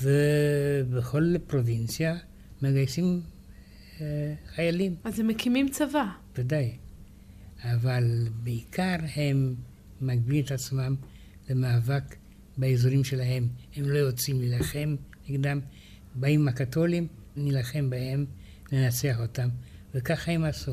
ובכל 0.00 1.34
פרובינציה 1.46 2.16
מגייסים 2.62 3.20
אה, 4.00 4.34
חיילים, 4.54 4.94
אז 5.04 5.20
הם 5.20 5.26
מקימים 5.26 5.68
צבא. 5.68 6.06
ודאי. 6.38 6.72
אבל 7.64 8.28
בעיקר 8.42 8.96
הם 9.16 9.54
מגביהים 10.00 10.44
את 10.44 10.50
עצמם 10.50 10.94
למאבק 11.50 12.16
באזורים 12.56 13.04
שלהם. 13.04 13.48
הם 13.76 13.88
לא 13.88 13.98
יוצאים 13.98 14.40
להילחם 14.40 14.96
נגדם, 15.28 15.60
באים 16.14 16.48
הקתולים, 16.48 17.06
נילחם 17.36 17.90
בהם, 17.90 18.26
ננצח 18.72 19.20
אותם, 19.20 19.48
וככה 19.94 20.32
הם 20.32 20.44
עשו. 20.44 20.72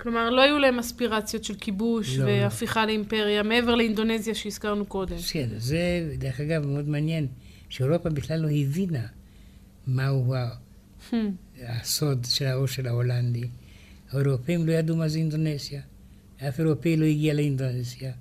כלומר, 0.00 0.30
לא 0.30 0.42
היו 0.42 0.58
להם 0.58 0.78
אספירציות 0.78 1.44
של 1.44 1.54
כיבוש 1.54 2.16
לא, 2.16 2.24
לא. 2.24 2.30
והפיכה 2.30 2.86
לאימפריה, 2.86 3.42
מעבר 3.42 3.74
לאינדונזיה 3.74 4.34
שהזכרנו 4.34 4.86
קודם. 4.86 5.16
בסדר, 5.16 5.58
זה 5.58 6.14
דרך 6.18 6.40
אגב 6.40 6.66
מאוד 6.66 6.88
מעניין, 6.88 7.26
שאירופה 7.68 8.10
בכלל 8.10 8.40
לא 8.40 8.48
הבינה 8.50 9.06
מהו 9.86 10.34
Hmm. 11.10 11.14
הסוד 11.62 12.26
של 12.30 12.46
האור 12.46 12.66
של 12.66 12.86
ההולנדי. 12.86 13.48
האירופאים 14.10 14.66
לא 14.66 14.72
ידעו 14.72 14.96
מה 14.96 15.08
זה 15.08 15.18
אינדונזיה. 15.18 15.80
אף 16.48 16.60
אירופאי 16.60 16.96
לא 16.96 17.04
הגיע 17.04 17.34
לאינדונזיה. 17.34 18.12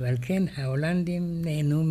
ועל 0.00 0.16
כן 0.22 0.42
ההולנדים 0.56 1.42
נהנו 1.44 1.84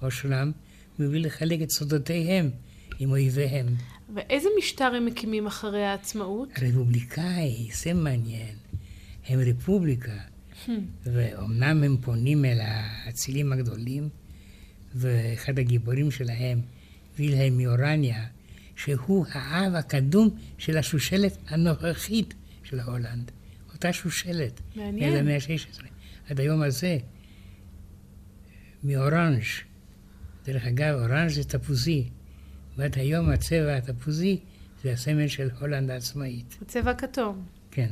מעושרם 0.00 0.52
מבלי 0.98 1.20
לחלק 1.20 1.62
את 1.62 1.70
סודותיהם 1.70 2.50
עם 2.98 3.10
אויביהם. 3.10 3.66
ואיזה 4.14 4.48
משטר 4.58 4.84
הם 4.84 5.06
מקימים 5.06 5.46
אחרי 5.46 5.84
העצמאות? 5.84 6.48
הרפובליקאי, 6.56 7.68
זה 7.82 7.92
מעניין. 7.92 8.56
הם 9.26 9.40
רפובליקה, 9.40 10.18
ואומנם 11.04 11.82
הם 11.82 11.96
פונים 12.00 12.44
אל 12.44 12.58
האצילים 12.60 13.52
הגדולים, 13.52 14.08
ואחד 14.94 15.58
הגיבורים 15.58 16.10
שלהם, 16.10 16.60
וילהלם 17.18 17.58
מאורניה, 17.58 18.24
שהוא 18.76 19.26
האב 19.32 19.74
הקדום 19.74 20.30
של 20.58 20.76
השושלת 20.78 21.36
הנוכחית 21.48 22.34
של 22.62 22.80
הולנד. 22.80 23.30
אותה 23.72 23.92
שושלת. 23.92 24.60
מעניין. 24.76 25.16
המאה 25.16 25.34
ה-16. 25.34 25.84
עד 26.30 26.40
היום 26.40 26.62
הזה, 26.62 26.98
מאורנג'. 28.84 29.42
דרך 30.44 30.64
אגב, 30.64 30.94
אורנג' 30.94 31.28
זה 31.28 31.44
תפוזי. 31.44 32.08
ועד 32.76 32.98
היום 32.98 33.28
הצבע 33.28 33.76
התפוזי 33.76 34.40
זה 34.82 34.92
הסמל 34.92 35.28
של 35.28 35.50
הולנד 35.60 35.90
העצמאית. 35.90 36.58
הצבע 36.62 36.90
הכתום. 36.90 37.44
כן. 37.70 37.90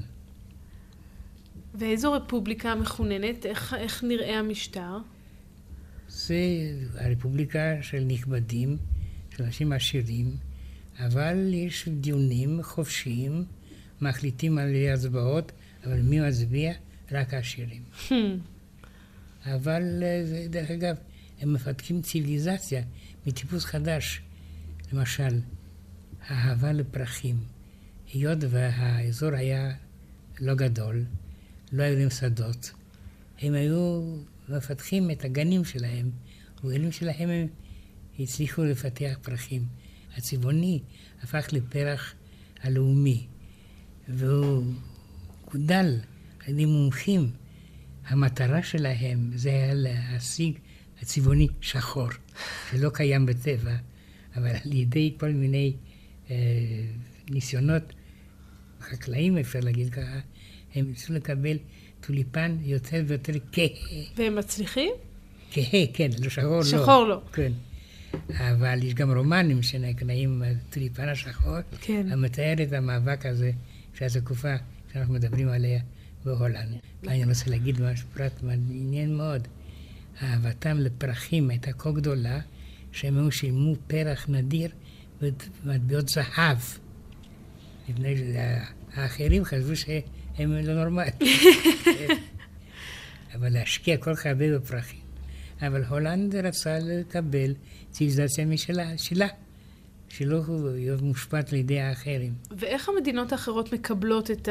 ואיזו 1.74 2.12
רפובליקה 2.12 2.74
מכוננת? 2.74 3.46
איך, 3.46 3.74
איך 3.74 4.04
נראה 4.04 4.38
המשטר? 4.38 4.98
זה 6.12 6.36
הרפובליקה 6.94 7.82
של 7.82 8.04
נכבדים, 8.06 8.76
של 9.30 9.42
אנשים 9.42 9.72
עשירים, 9.72 10.36
אבל 10.98 11.54
יש 11.54 11.88
דיונים 11.88 12.62
חופשיים, 12.62 13.44
מחליטים 14.00 14.58
על 14.58 14.74
הצבעות, 14.94 15.52
אבל 15.84 16.00
מי 16.00 16.20
מצביע? 16.20 16.72
רק 17.12 17.34
העשירים. 17.34 17.82
Hmm. 18.08 18.12
אבל 19.46 20.02
אה, 20.02 20.46
דרך 20.50 20.70
אגב, 20.70 20.96
הם 21.40 21.52
מפתחים 21.52 22.02
ציוויליזציה 22.02 22.82
מטיפוס 23.26 23.64
חדש. 23.64 24.22
למשל, 24.92 25.40
האהבה 26.26 26.72
לפרחים. 26.72 27.36
היות 28.12 28.38
והאזור 28.50 29.34
היה 29.34 29.72
לא 30.40 30.54
גדול, 30.54 31.04
לא 31.72 31.82
היו 31.82 31.98
להם 31.98 32.10
שדות, 32.10 32.72
הם 33.40 33.54
היו 33.54 34.16
מפתחים 34.48 35.10
את 35.10 35.24
הגנים 35.24 35.64
שלהם, 35.64 36.10
ובגנים 36.64 36.92
שלהם 36.92 37.30
הם 37.30 37.46
הצליחו 38.18 38.64
לפתח 38.64 39.18
פרחים. 39.22 39.66
הצבעוני 40.16 40.80
הפך 41.22 41.48
לפרח 41.52 42.14
הלאומי, 42.62 43.26
והוא 44.08 44.64
גודל 45.52 46.00
על 46.46 46.52
ידי 46.52 46.64
מומחים. 46.64 47.30
המטרה 48.06 48.62
שלהם 48.62 49.30
זה 49.34 49.48
היה 49.48 49.74
להשיג 49.74 50.58
הצבעוני 51.02 51.48
שחור, 51.60 52.08
שלא 52.70 52.90
קיים 52.94 53.26
בטבע, 53.26 53.76
אבל 54.36 54.48
על 54.64 54.72
ידי 54.72 55.14
כל 55.18 55.30
מיני 55.30 55.72
אה, 56.30 56.36
ניסיונות 57.30 57.82
חקלאים, 58.80 59.38
אפשר 59.38 59.60
להגיד 59.60 59.90
ככה, 59.90 60.20
הם 60.74 60.86
ניסו 60.86 61.12
לקבל 61.12 61.58
טוליפן 62.06 62.56
יותר 62.62 63.02
ויותר 63.06 63.32
כהה. 63.52 63.66
והם 64.16 64.36
מצליחים? 64.36 64.92
כהה, 65.50 65.86
כן, 65.92 66.10
לא 66.22 66.30
שחור, 66.30 66.56
לא. 66.58 66.64
שחור 66.64 67.04
לא. 67.04 67.20
כן. 67.32 67.52
אבל 68.30 68.82
יש 68.82 68.94
גם 68.94 69.16
רומנים 69.16 69.62
שנקראים 69.62 70.42
הטוליפן 70.42 71.08
השחור, 71.08 71.56
כן. 71.80 72.06
המתאר 72.10 72.54
את 72.62 72.72
המאבק 72.72 73.26
הזה 73.26 73.50
של 73.94 74.04
התקופה 74.04 74.54
שאנחנו 74.92 75.14
מדברים 75.14 75.48
עליה 75.48 75.80
בהולנד. 76.24 76.78
אני 77.08 77.24
רוצה 77.24 77.50
להגיד 77.50 77.80
משהו 77.82 78.08
פרט 78.14 78.42
מעניין 78.42 79.16
מאוד. 79.16 79.48
אהבתם 80.22 80.76
לפרחים 80.78 81.50
הייתה 81.50 81.72
כה 81.72 81.90
גדולה, 81.90 82.40
שהם 82.92 83.18
היו 83.18 83.32
שילמו 83.32 83.74
פרח 83.86 84.26
נדיר 84.28 84.70
במטבעות 85.64 86.08
זהב. 86.08 86.58
מפני 87.88 88.14
שהאחרים 88.16 89.44
חשבו 89.44 89.76
שהם 90.36 90.52
לא 90.52 90.74
נורמליים. 90.74 91.12
אבל 93.34 93.48
להשקיע 93.48 93.96
כל 93.96 94.14
כך 94.14 94.26
הרבה 94.26 94.58
בפרחים. 94.58 95.02
אבל 95.66 95.84
הולנד 95.84 96.36
רצה 96.36 96.78
לקבל 96.82 97.54
ציוויליזציה 97.90 98.46
משלה, 98.46 98.98
שלה, 98.98 99.26
שלא 100.08 100.42
מושפעת 101.02 101.52
לידי 101.52 101.80
האחרים. 101.80 102.34
ואיך 102.50 102.88
המדינות 102.88 103.32
האחרות 103.32 103.72
מקבלות 103.72 104.30
את 104.30 104.48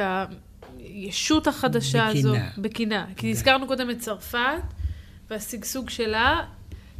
הישות 0.79 1.47
החדשה 1.47 2.07
הזו? 2.07 2.31
בקינה. 2.31 2.49
בקינה. 2.57 3.07
כי 3.15 3.31
הזכרנו 3.31 3.67
קודם 3.67 3.89
את 3.89 3.99
צרפת, 3.99 4.61
והשגשוג 5.29 5.89
שלה, 5.89 6.41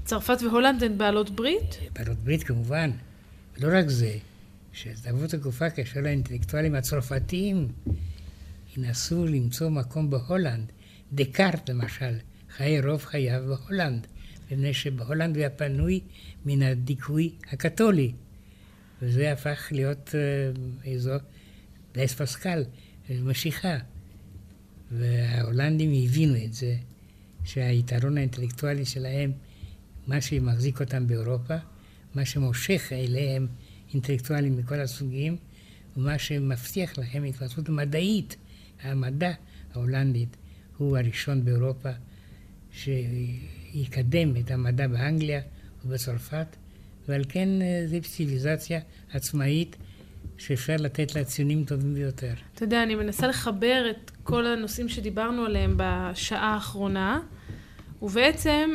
צרפת 0.04 0.38
והולנד 0.42 0.84
הן 0.84 0.98
בעלות 0.98 1.30
ברית? 1.30 1.80
בעלות 1.94 2.18
ברית 2.18 2.44
כמובן. 2.44 2.92
לא 3.58 3.78
רק 3.78 3.90
זה, 3.90 4.18
שתבוא 4.74 5.28
תקופה 5.28 5.70
כאשר 5.70 6.06
האינטלקטואלים 6.06 6.76
הצרפתיים 6.76 7.68
ינסו 8.78 9.28
למצוא 9.28 9.70
מקום 9.70 10.10
בהולנד. 10.10 10.72
דקארט 11.14 11.70
למשל, 11.70 12.18
חי 12.56 12.82
רוב 12.82 13.06
חייו 13.06 13.42
בהולנד, 13.48 14.08
מפני 14.46 14.74
שבהולנד 14.74 15.36
הוא 15.36 15.42
היה 15.42 15.50
פנוי 15.50 16.00
מן 16.46 16.62
הדיכוי 16.62 17.32
הקתולי. 17.52 18.12
וזה 19.02 19.32
הפך 19.32 19.68
להיות 19.72 20.16
אה, 20.16 20.92
אזור 20.94 21.18
דייס 21.94 22.14
פסקל, 22.14 22.64
משיכה. 23.10 23.78
וההולנדים 24.92 25.92
הבינו 26.04 26.36
את 26.46 26.54
זה, 26.54 26.76
שהיתרון 27.44 28.18
האינטלקטואלי 28.18 28.86
שלהם, 28.86 29.32
מה 30.08 30.22
שמחזיק 30.22 30.80
אותם 30.80 31.08
באירופה, 31.08 31.56
מה 32.16 32.26
שמושך 32.26 32.92
אליהם 32.92 33.48
אינטלקטואלים 33.94 34.58
מכל 34.58 34.80
הסוגים, 34.80 35.38
ומה 35.98 36.20
שמבטיח 36.20 36.98
לכם 36.98 37.24
התפתחות 37.24 37.70
מדעית. 37.70 38.36
המדע 38.84 39.32
ההולנדית 39.74 40.38
הוא 40.78 40.98
הראשון 40.98 41.46
באירופה 41.46 41.90
שיקדם 42.72 44.38
את 44.38 44.52
המדע 44.52 44.88
באנגליה 44.88 45.42
ובצרפת, 45.86 46.56
ועל 47.08 47.24
כן 47.30 47.50
אה, 47.62 47.84
זו 47.88 47.98
ציוויליזציה 48.02 48.80
עצמאית 49.14 49.76
שאפשר 50.38 50.76
לתת 50.80 51.16
לה 51.16 51.24
ציונים 51.24 51.64
טובים 51.64 51.94
ביותר. 51.94 52.34
אתה 52.56 52.64
יודע, 52.64 52.84
אני 52.84 52.96
מנסה 52.96 53.28
לחבר 53.28 53.88
את 53.92 54.12
כל 54.24 54.48
הנושאים 54.48 54.90
שדיברנו 54.90 55.46
עליהם 55.46 55.74
בשעה 55.78 56.54
האחרונה, 56.54 57.20
ובעצם 58.02 58.70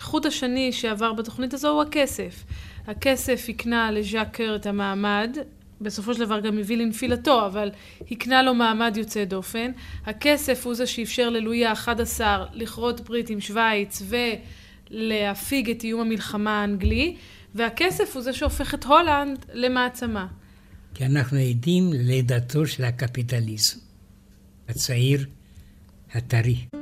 חוט 0.00 0.26
השני 0.26 0.72
שעבר 0.72 1.12
בתוכנית 1.12 1.54
הזו 1.54 1.68
הוא 1.68 1.82
הכסף. 1.82 2.44
הכסף 2.86 3.46
הקנה 3.48 3.90
לז'אק 3.90 4.36
קר 4.36 4.56
את 4.56 4.66
המעמד, 4.66 5.36
בסופו 5.80 6.14
של 6.14 6.20
דבר 6.20 6.40
גם 6.40 6.58
הביא 6.58 6.76
לנפילתו, 6.76 7.46
אבל 7.46 7.70
הקנה 8.10 8.42
לו 8.42 8.54
מעמד 8.54 8.96
יוצא 8.96 9.24
דופן. 9.24 9.70
הכסף 10.06 10.66
הוא 10.66 10.74
זה 10.74 10.86
שאפשר 10.86 11.30
ללואי 11.30 11.66
ה-11 11.66 12.20
לכרות 12.52 13.00
ברית 13.00 13.30
עם 13.30 13.40
שווייץ 13.40 14.02
ולהפיג 14.90 15.70
את 15.70 15.84
איום 15.84 16.00
המלחמה 16.00 16.60
האנגלי, 16.60 17.16
והכסף 17.54 18.14
הוא 18.14 18.22
זה 18.22 18.32
שהופך 18.32 18.74
את 18.74 18.84
הולנד 18.84 19.46
למעצמה. 19.52 20.26
כי 20.94 21.04
אנחנו 21.06 21.38
עדים 21.38 21.92
ללידתו 21.92 22.66
של 22.66 22.84
הקפיטליזם, 22.84 23.78
הצעיר, 24.68 25.26
הטרי. 26.14 26.77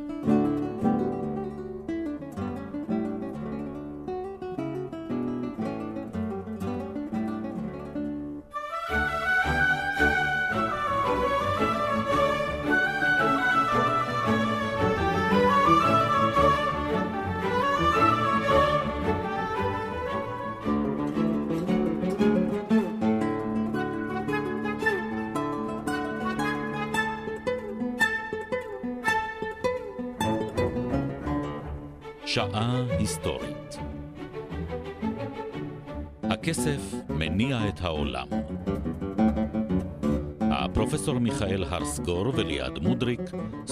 מיכאל 41.27 41.65
הרסגור 41.65 42.33
וליעד 42.35 42.79
מודריק 42.79 43.21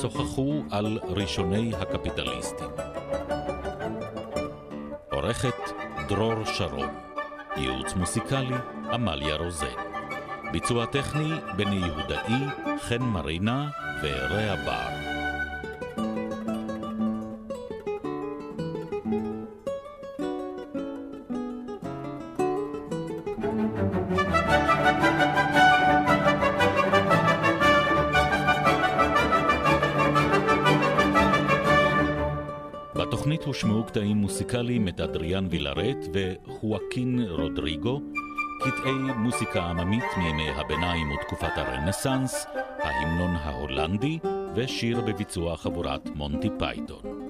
שוחחו 0.00 0.62
על 0.70 0.98
ראשוני 1.02 1.72
הקפיטליסטים. 1.74 2.68
עורכת 5.10 5.70
דרור 6.08 6.44
שרון, 6.44 6.88
ייעוץ 7.56 7.94
מוסיקלי 7.94 8.56
עמליה 8.92 9.36
רוזן. 9.36 9.66
ביצוע 10.52 10.86
טכני 10.86 11.30
בני 11.56 11.76
יהודאי, 11.86 12.40
חן 12.80 13.02
מרינה 13.02 13.70
ורע 14.02 14.54
בר. 14.66 15.03
בתוכנית 33.06 33.42
הושמעו 33.42 33.84
קטעים 33.84 34.16
מוסיקליים 34.16 34.88
מאת 34.88 35.00
אדריאן 35.00 35.46
וילרט 35.50 35.96
וחואקין 36.12 37.26
רודריגו, 37.28 38.00
קטעי 38.60 38.92
מוסיקה 39.16 39.62
עממית 39.62 40.04
מימי 40.16 40.50
הביניים 40.50 41.12
ותקופת 41.12 41.52
הרנסאנס, 41.56 42.46
ההמנון 42.82 43.36
ההולנדי 43.36 44.18
ושיר 44.54 45.00
בביצוע 45.00 45.56
חבורת 45.56 46.08
מונטי 46.14 46.48
פייתון. 46.58 47.23